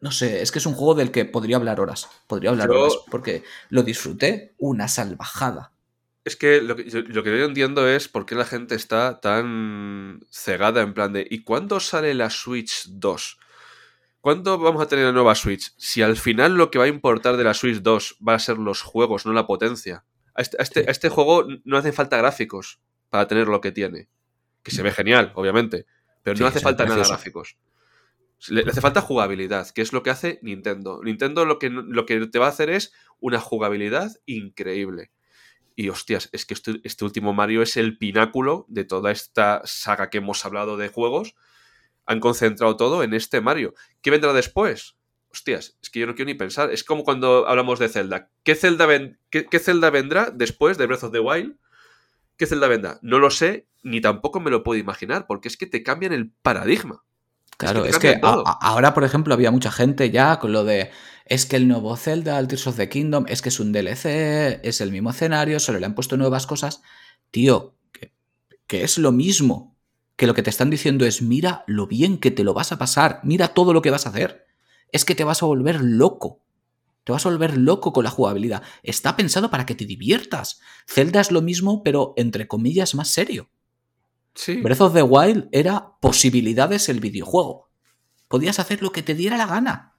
[0.00, 2.08] no sé, es que es un juego del que podría hablar horas.
[2.26, 5.72] Podría hablar horas porque lo disfruté una salvajada.
[6.24, 10.20] Es que lo, que lo que yo entiendo es por qué la gente está tan
[10.30, 13.38] cegada en plan de ¿y cuándo sale la Switch 2?
[14.20, 15.72] ¿Cuándo vamos a tener la nueva Switch?
[15.78, 18.58] Si al final lo que va a importar de la Switch 2 va a ser
[18.58, 20.04] los juegos, no la potencia.
[20.34, 24.08] A este, este, este juego no hace falta gráficos para tener lo que tiene.
[24.62, 25.86] Que se ve genial, obviamente.
[26.22, 27.56] Pero no hace falta nada gráficos.
[28.48, 31.00] Le, hace falta jugabilidad, que es lo que hace Nintendo.
[31.04, 35.10] Nintendo lo que, lo que te va a hacer es una jugabilidad increíble.
[35.76, 40.10] Y hostias, es que este, este, último Mario es el pináculo de toda esta saga
[40.10, 41.34] que hemos hablado de juegos.
[42.06, 43.74] Han concentrado todo en este Mario.
[44.02, 44.96] ¿Qué vendrá después?
[45.32, 46.70] Hostias, es que yo no quiero ni pensar.
[46.70, 48.30] Es como cuando hablamos de Zelda.
[48.42, 48.88] ¿Qué Zelda,
[49.30, 51.56] qué, Zelda vendrá después de Breath of the Wild?
[52.36, 52.98] ¿Qué Zelda vendrá?
[53.02, 56.30] No lo sé, ni tampoco me lo puedo imaginar, porque es que te cambian el
[56.30, 57.04] paradigma.
[57.60, 60.90] Claro, es que, ahora, por ejemplo, había mucha gente ya con lo de
[61.26, 64.60] es que el nuevo Zelda, el Tears of the Kingdom, es que es un DLC,
[64.64, 66.80] es el mismo escenario, solo le han puesto nuevas cosas.
[67.30, 67.74] Tío,
[68.66, 69.76] que, es lo mismo.
[70.16, 72.78] Que lo que te están diciendo es, mira lo bien que te lo vas a
[72.78, 74.46] pasar, mira todo lo que vas a hacer.
[74.90, 76.40] Es que te vas a volver loco.
[77.04, 78.62] Te vas a volver loco con la jugabilidad.
[78.82, 80.60] Está pensado para que te diviertas.
[80.88, 83.50] Zelda es lo mismo, pero entre comillas más serio.
[84.34, 84.60] Sí.
[84.60, 87.70] Breath of the Wild era posibilidades el videojuego.
[88.28, 89.96] Podías hacer lo que te diera la gana.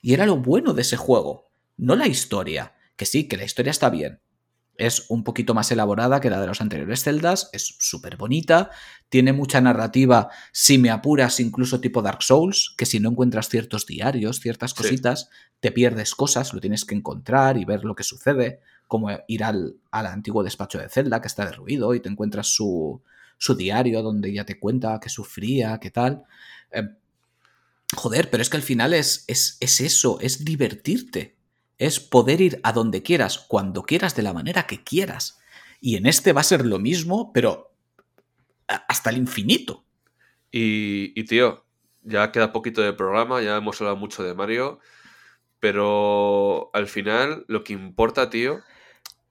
[0.00, 2.74] Y era lo bueno de ese juego, no la historia.
[2.96, 4.20] Que sí, que la historia está bien.
[4.76, 8.70] Es un poquito más elaborada que la de los anteriores celdas, es súper bonita,
[9.08, 13.86] tiene mucha narrativa, si me apuras, incluso tipo Dark Souls, que si no encuentras ciertos
[13.86, 15.28] diarios, ciertas cositas,
[15.60, 19.76] te pierdes cosas, lo tienes que encontrar y ver lo que sucede, como ir al,
[19.92, 23.00] antiguo despacho de Zelda, que está derruido, y te encuentras su,
[23.38, 26.24] su diario donde ya te cuenta que sufría, qué tal.
[26.70, 26.82] Eh,
[27.96, 31.36] Joder, pero es que al final es, es, es eso, es divertirte.
[31.78, 35.40] Es poder ir a donde quieras, cuando quieras, de la manera que quieras.
[35.80, 37.72] Y en este va a ser lo mismo, pero
[38.66, 39.84] hasta el infinito.
[40.50, 41.64] Y, y, tío,
[42.02, 44.78] ya queda poquito de programa, ya hemos hablado mucho de Mario,
[45.60, 48.60] pero al final lo que importa, tío,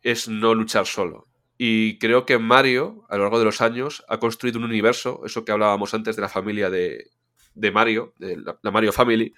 [0.01, 1.27] es no luchar solo.
[1.65, 5.45] Y creo que Mario, a lo largo de los años, ha construido un universo, eso
[5.45, 7.09] que hablábamos antes de la familia de,
[7.55, 9.33] de Mario, de la, Mario Family,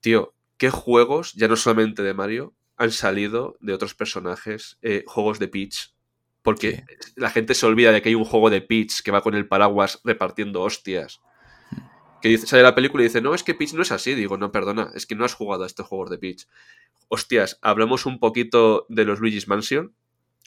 [0.00, 5.38] tío, ¿qué juegos, ya no solamente de Mario, han salido de otros personajes, eh, juegos
[5.38, 5.92] de Peach?
[6.40, 9.34] Porque la gente se olvida de que hay un juego de Peach que va con
[9.34, 11.20] el paraguas repartiendo hostias.
[12.22, 14.14] Que dice, sale la película y dice, no, es que Peach no es así.
[14.14, 16.46] Digo, no, perdona, es que no has jugado a estos juegos de Peach.
[17.08, 19.94] Hostias, hablamos un poquito de los Luigi's Mansion.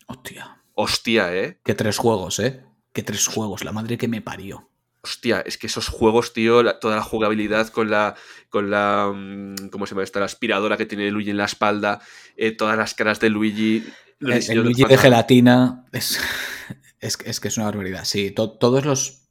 [0.08, 0.64] Hostia.
[0.80, 1.60] Hostia, ¿eh?
[1.64, 2.64] Que tres juegos, ¿eh?
[2.94, 4.70] Que tres juegos, la madre que me parió
[5.08, 8.16] hostia, es que esos juegos, tío, toda la jugabilidad con la,
[8.50, 10.20] con la, mm, ¿cómo se llama esta?
[10.20, 12.02] La aspiradora que tiene Luigi en la espalda,
[12.36, 13.86] eh, todas las caras de Luigi.
[14.20, 16.20] El, Luigi de gelatina es,
[17.00, 18.04] es, que es una barbaridad.
[18.06, 19.24] Sí, todos los...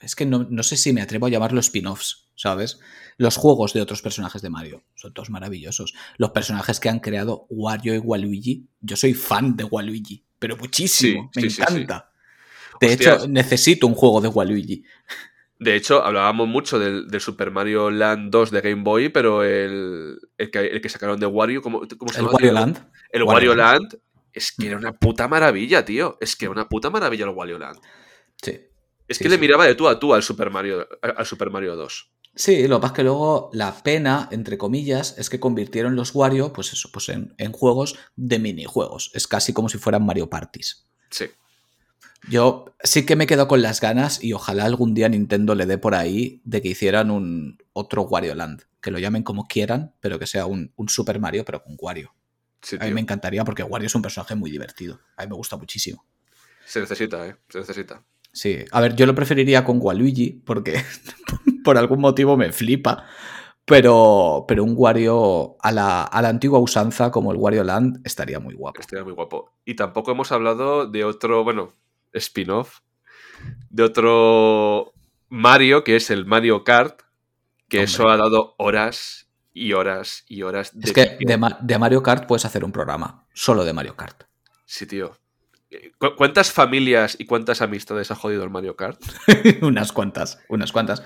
[0.00, 2.80] Es que no, no, sé si me atrevo a llamarlos spin-offs, ¿sabes?
[3.16, 5.94] Los juegos de otros personajes de Mario son todos maravillosos.
[6.18, 8.68] Los personajes que han creado Wario y Waluigi.
[8.80, 11.30] Yo soy fan de Waluigi, pero muchísimo.
[11.36, 12.10] me encanta.
[12.80, 14.82] De hecho, necesito un juego de Waluigi.
[15.58, 20.88] De hecho, hablábamos mucho del, Super Mario Land 2 de Game Boy, pero el, que,
[20.88, 22.30] sacaron de Wario, ¿cómo, cómo se llama?
[22.30, 22.90] ¿El Wario Land?
[23.10, 23.98] El Wario, Land
[24.32, 26.16] es que era una puta maravilla, tío.
[26.20, 27.78] Es que era una puta maravilla el Wario Land.
[28.42, 28.58] Sí.
[29.06, 32.12] Es que le miraba de tú a tú al Super Mario, al Super Mario 2.
[32.34, 36.14] Sí, lo que pasa es que luego la pena, entre comillas, es que convirtieron los
[36.14, 39.10] Wario, pues eso, pues en, en juegos de minijuegos.
[39.14, 40.86] Es casi como si fueran Mario Parties.
[41.10, 41.26] Sí.
[42.28, 45.78] Yo sí que me quedo con las ganas y ojalá algún día Nintendo le dé
[45.78, 48.64] por ahí de que hicieran un otro Wario Land.
[48.80, 52.14] Que lo llamen como quieran, pero que sea un, Super Mario, pero con Wario.
[52.78, 55.00] a mí me encantaría porque Wario es un personaje muy divertido.
[55.16, 56.06] A mí me gusta muchísimo.
[56.64, 57.36] Se necesita, ¿eh?
[57.48, 58.02] Se necesita.
[58.32, 60.82] Sí, a ver, yo lo preferiría con Waluigi porque
[61.64, 63.04] por algún motivo me flipa.
[63.66, 68.40] Pero, pero un Wario a la, a la, antigua usanza como el Wario Land estaría
[68.40, 68.80] muy guapo.
[68.80, 69.52] Estaría muy guapo.
[69.64, 71.74] Y tampoco hemos hablado de otro, bueno,
[72.12, 72.80] spin-off
[73.68, 74.92] de otro
[75.28, 77.02] Mario, que es el Mario Kart,
[77.68, 80.88] que eso ha dado horas y horas y horas de...
[80.88, 84.24] Es que de, Mario Kart puedes hacer un programa, solo de Mario Kart.
[84.64, 85.16] Sí, tío.
[86.16, 89.00] ¿Cuántas familias y cuántas amistades ha jodido el Mario Kart?
[89.62, 91.02] unas cuantas, unas cuantas.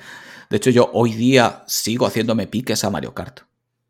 [0.48, 3.40] De hecho, yo hoy día sigo haciéndome piques a Mario Kart.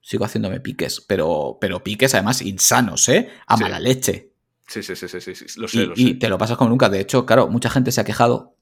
[0.01, 3.31] Sigo haciéndome piques, pero, pero piques además insanos, ¿eh?
[3.47, 4.33] A mala leche.
[4.67, 6.03] Sí, sí, sí, sí, sí, lo sé, y, lo sé.
[6.03, 6.89] Y te lo pasas como nunca.
[6.89, 8.57] De hecho, claro, mucha gente se ha quejado.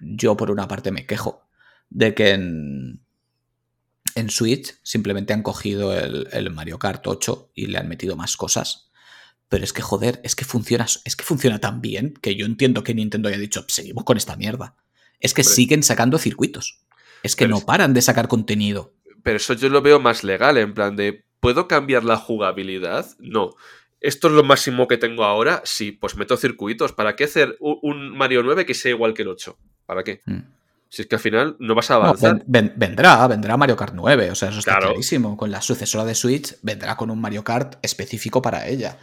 [0.00, 1.46] Yo, por una parte, me quejo
[1.90, 3.00] de que en,
[4.14, 8.36] en Switch simplemente han cogido el, el, Mario Kart 8 y le han metido más
[8.36, 8.90] cosas.
[9.52, 12.82] Pero es que, joder, es que funciona, es que funciona tan bien que yo entiendo
[12.82, 14.76] que Nintendo haya dicho, seguimos con esta mierda.
[15.20, 16.80] Es que siguen sacando circuitos.
[17.22, 18.94] Es que no paran de sacar contenido.
[19.22, 23.04] Pero eso yo lo veo más legal, en plan de, ¿puedo cambiar la jugabilidad?
[23.18, 23.50] No.
[24.00, 25.60] ¿Esto es lo máximo que tengo ahora?
[25.66, 26.94] Sí, pues meto circuitos.
[26.94, 29.58] ¿Para qué hacer un Mario 9 que sea igual que el 8?
[29.84, 30.22] ¿Para qué?
[30.24, 30.40] Mm.
[30.88, 32.42] Si es que al final no vas a avanzar.
[32.46, 35.36] vendrá, vendrá Mario Kart 9, o sea, eso está clarísimo.
[35.36, 38.98] Con la sucesora de Switch vendrá con un Mario Kart específico para ella.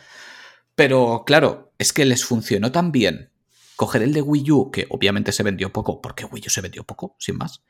[0.79, 3.33] Pero claro, es que les funcionó tan bien
[3.75, 6.85] coger el de Wii U, que obviamente se vendió poco, porque Wii U se vendió
[6.85, 7.65] poco, sin más,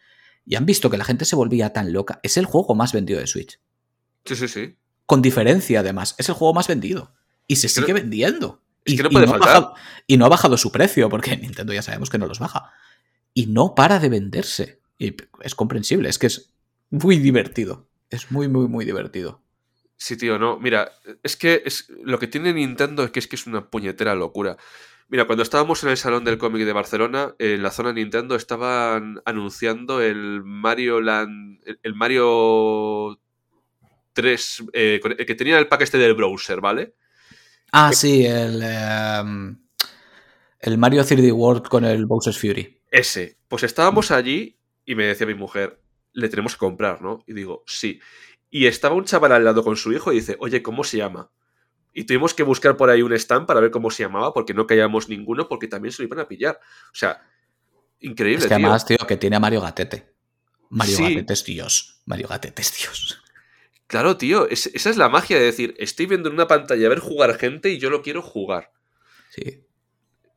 [0.46, 2.20] y han visto que la gente se volvía tan loca.
[2.22, 3.60] Es el juego más vendido de Switch.
[4.26, 4.78] Sí, sí, sí.
[5.08, 6.14] Con diferencia, además.
[6.20, 7.16] Es el juego más vendido.
[7.48, 8.62] Y se sigue vendiendo.
[8.86, 9.74] y, no puede bajado,
[10.06, 12.74] y no ha bajado su precio, porque Nintendo ya sabemos que no los baja.
[13.34, 14.82] Y no para de venderse.
[15.00, 16.54] Y es comprensible, es que es
[16.92, 17.90] muy divertido.
[18.12, 19.42] Es muy, muy, muy divertido.
[20.00, 20.58] Sí, tío, no.
[20.58, 20.94] Mira,
[21.24, 24.56] es que es, lo que tiene Nintendo es que es que es una puñetera locura.
[25.10, 29.22] Mira, cuando estábamos en el Salón del Cómic de Barcelona, en la zona Nintendo estaban
[29.26, 31.60] anunciando el Mario Land.
[31.84, 33.20] El, Mario
[34.14, 34.64] 3.
[34.72, 36.96] Eh, que tenía el pack este del browser, ¿vale?
[37.74, 38.64] Ah, sí, el.
[38.64, 39.58] Em,
[40.62, 42.82] el Mario 3D World con el Bowser's Fury.
[42.90, 43.38] Ese.
[43.50, 45.82] Pues estábamos allí y me decía mi mujer,
[46.14, 47.22] le tenemos que comprar, ¿no?
[47.28, 48.00] Y digo, sí.
[48.50, 51.30] Y estaba un chaval al lado con su hijo y dice, oye, ¿cómo se llama?
[51.94, 54.68] Y tuvimos que buscar por ahí un stand para ver cómo se llamaba, porque no
[54.68, 56.60] callamos ninguno, porque también se lo iban a pillar.
[56.92, 57.22] O sea,
[58.00, 58.44] increíble.
[58.44, 60.14] Es que además, tío, que tiene a Mario Gatete.
[60.70, 62.02] Mario Gatete es Dios.
[62.06, 63.24] Mario Gatete es Dios.
[63.88, 67.00] Claro, tío, esa es la magia de decir, estoy viendo en una pantalla a ver
[67.00, 68.72] jugar gente y yo lo quiero jugar.
[69.32, 69.66] Sí.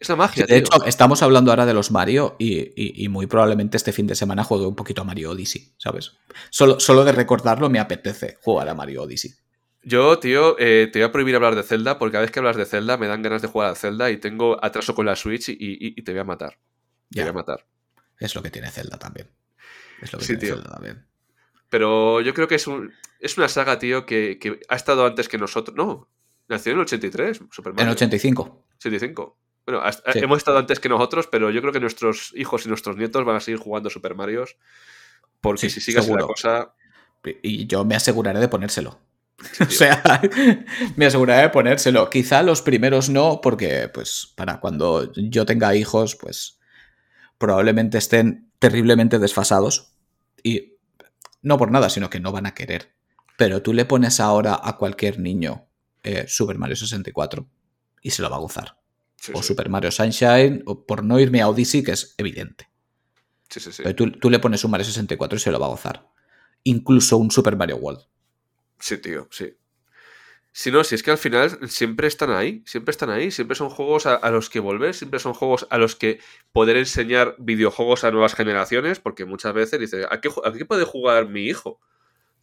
[0.02, 0.44] Es la magia.
[0.46, 4.42] de hecho, estamos hablando ahora de los Mario y, muy probablemente este fin de semana
[4.42, 6.16] juegue un poquito a Mario Odyssey, ¿sabes?
[6.50, 9.30] Solo, solo de recordarlo me apetece jugar a Mario Odyssey.
[9.84, 12.56] Yo, tío, eh, te voy a prohibir hablar de Zelda porque cada vez que hablas
[12.56, 15.48] de Zelda me dan ganas de jugar a Zelda y tengo atraso con la Switch
[15.48, 16.58] y, te voy a matar.
[17.08, 17.64] Te voy a matar.
[18.18, 19.28] Es lo que tiene Zelda también.
[20.00, 21.06] Es lo que tiene Zelda también.
[21.68, 25.38] Pero yo creo que es, un, es una saga, tío, que, ha estado antes que
[25.38, 25.76] nosotros.
[25.76, 26.08] No,
[26.48, 27.86] nació en el 83, Super Mario.
[27.86, 28.64] En 85.
[28.78, 29.38] 85.
[29.66, 29.82] Bueno,
[30.14, 33.36] hemos estado antes que nosotros, pero yo creo que nuestros hijos y nuestros nietos van
[33.36, 34.56] a seguir jugando Super Marios.
[35.40, 36.74] Porque si sigue así la cosa.
[37.42, 38.98] Y yo me aseguraré de ponérselo.
[39.60, 40.02] o sea,
[40.96, 42.10] me aseguraré de ponérselo.
[42.10, 46.58] Quizá los primeros no, porque, pues, para cuando yo tenga hijos, pues,
[47.38, 49.94] probablemente estén terriblemente desfasados.
[50.42, 50.76] Y
[51.42, 52.94] no por nada, sino que no van a querer.
[53.36, 55.66] Pero tú le pones ahora a cualquier niño
[56.02, 57.48] eh, Super Mario 64
[58.02, 58.81] y se lo va a gozar.
[59.32, 62.68] O Super Mario Sunshine, o por no irme a Odyssey, que es evidente.
[63.78, 66.08] Pero tú, tú le pones un Mario 64 y se lo va a gozar.
[66.64, 68.00] Incluso un Super Mario World.
[68.78, 69.54] Sí, tío, sí.
[70.54, 73.70] Si no, si es que al final siempre están ahí, siempre están ahí, siempre son
[73.70, 76.20] juegos a, los que volver, siempre son juegos a los que
[76.52, 80.30] poder enseñar videojuegos a nuevas generaciones, porque muchas veces dice, ¿a qué,
[80.66, 81.80] puede jugar mi hijo?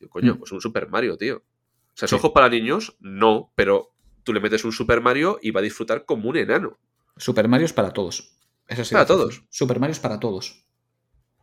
[0.09, 0.37] coño, mm.
[0.39, 1.37] pues un Super Mario, tío.
[1.37, 2.95] O sea, ¿es juego para niños?
[2.99, 3.93] No, pero
[4.29, 6.77] tú le metes un Super Mario y va a disfrutar como un enano.
[7.17, 8.37] Super Mario es para todos.
[8.67, 8.93] Eso sí.
[8.93, 9.41] Para todos.
[9.49, 10.67] Super Mario es para todos.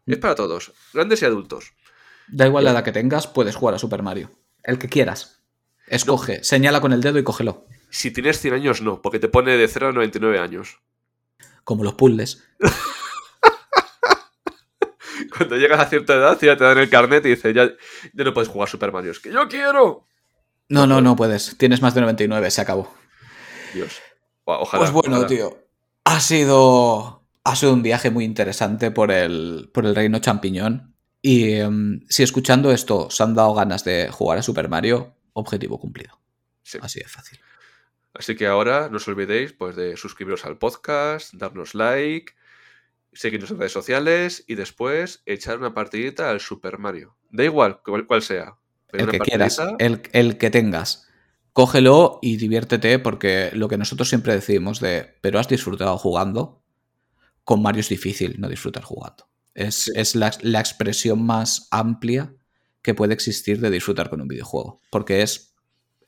[0.06, 1.72] Es para todos, grandes y adultos.
[2.28, 4.30] Da igual la edad que tengas, puedes jugar a Super Mario.
[4.62, 5.42] El que quieras.
[5.88, 7.66] Escoge, señala con el dedo y cógelo.
[7.90, 10.78] Si tienes 100 años, no, porque te pone de 0 a 99 años.
[11.64, 12.44] Como los puzzles.
[15.36, 17.68] Cuando llegas a cierta edad, ya te dan el carnet y dice, ya,
[18.12, 19.10] no puedes jugar Super Mario.
[19.10, 20.06] Es que yo quiero.
[20.68, 21.56] No, no, no puedes.
[21.58, 22.92] Tienes más de 99, se acabó.
[23.74, 24.00] Dios.
[24.44, 24.80] Ojalá.
[24.80, 25.58] Pues bueno, tío.
[26.04, 27.24] Ha sido.
[27.44, 30.96] Ha sido un viaje muy interesante por el, por el reino champiñón.
[31.22, 35.78] Y em, si escuchando esto os han dado ganas de jugar a Super Mario, objetivo
[35.78, 36.20] cumplido.
[36.80, 37.38] Así de fácil.
[38.14, 42.32] Así que ahora no os olvidéis pues, de suscribiros al podcast, darnos like,
[43.12, 47.16] seguirnos en redes sociales y después echar una partidita al Super Mario.
[47.30, 48.56] Da igual cuál, sea.
[48.92, 51.06] El que quieras, el, el que tengas.
[51.52, 56.62] Cógelo y diviértete porque lo que nosotros siempre decimos de, pero has disfrutado jugando,
[57.46, 59.28] con Mario es difícil no disfrutar jugando.
[59.54, 62.34] Es, la, expresión más amplia
[62.82, 64.82] que puede existir de disfrutar con un videojuego.
[64.90, 65.54] Porque es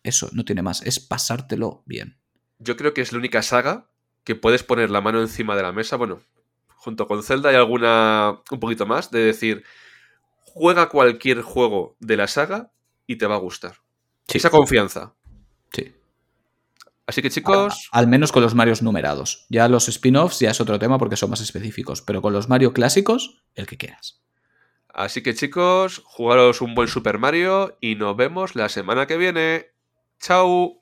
[0.02, 2.18] eso, no tiene más, es pasártelo bien.
[2.58, 3.88] Yo creo que es la única saga
[4.24, 6.20] que puedes poner la mano encima de la mesa, bueno,
[6.76, 9.64] junto con Zelda hay alguna un poquito más, de decir,
[10.58, 12.72] juega cualquier juego de la saga
[13.06, 13.76] y te va a gustar.
[14.26, 15.14] Esa confianza.
[15.72, 15.94] Sí.
[17.06, 17.88] Así que chicos...
[17.92, 19.46] Al, menos con los Marios numerados.
[19.48, 22.72] Ya los spin-offs ya es otro tema porque son más específicos, pero con los Mario
[22.72, 24.20] clásicos, el que quieras.
[24.88, 29.66] Así que chicos, jugaros un buen Super Mario y nos vemos la semana que viene.
[30.18, 30.77] ¡Chao!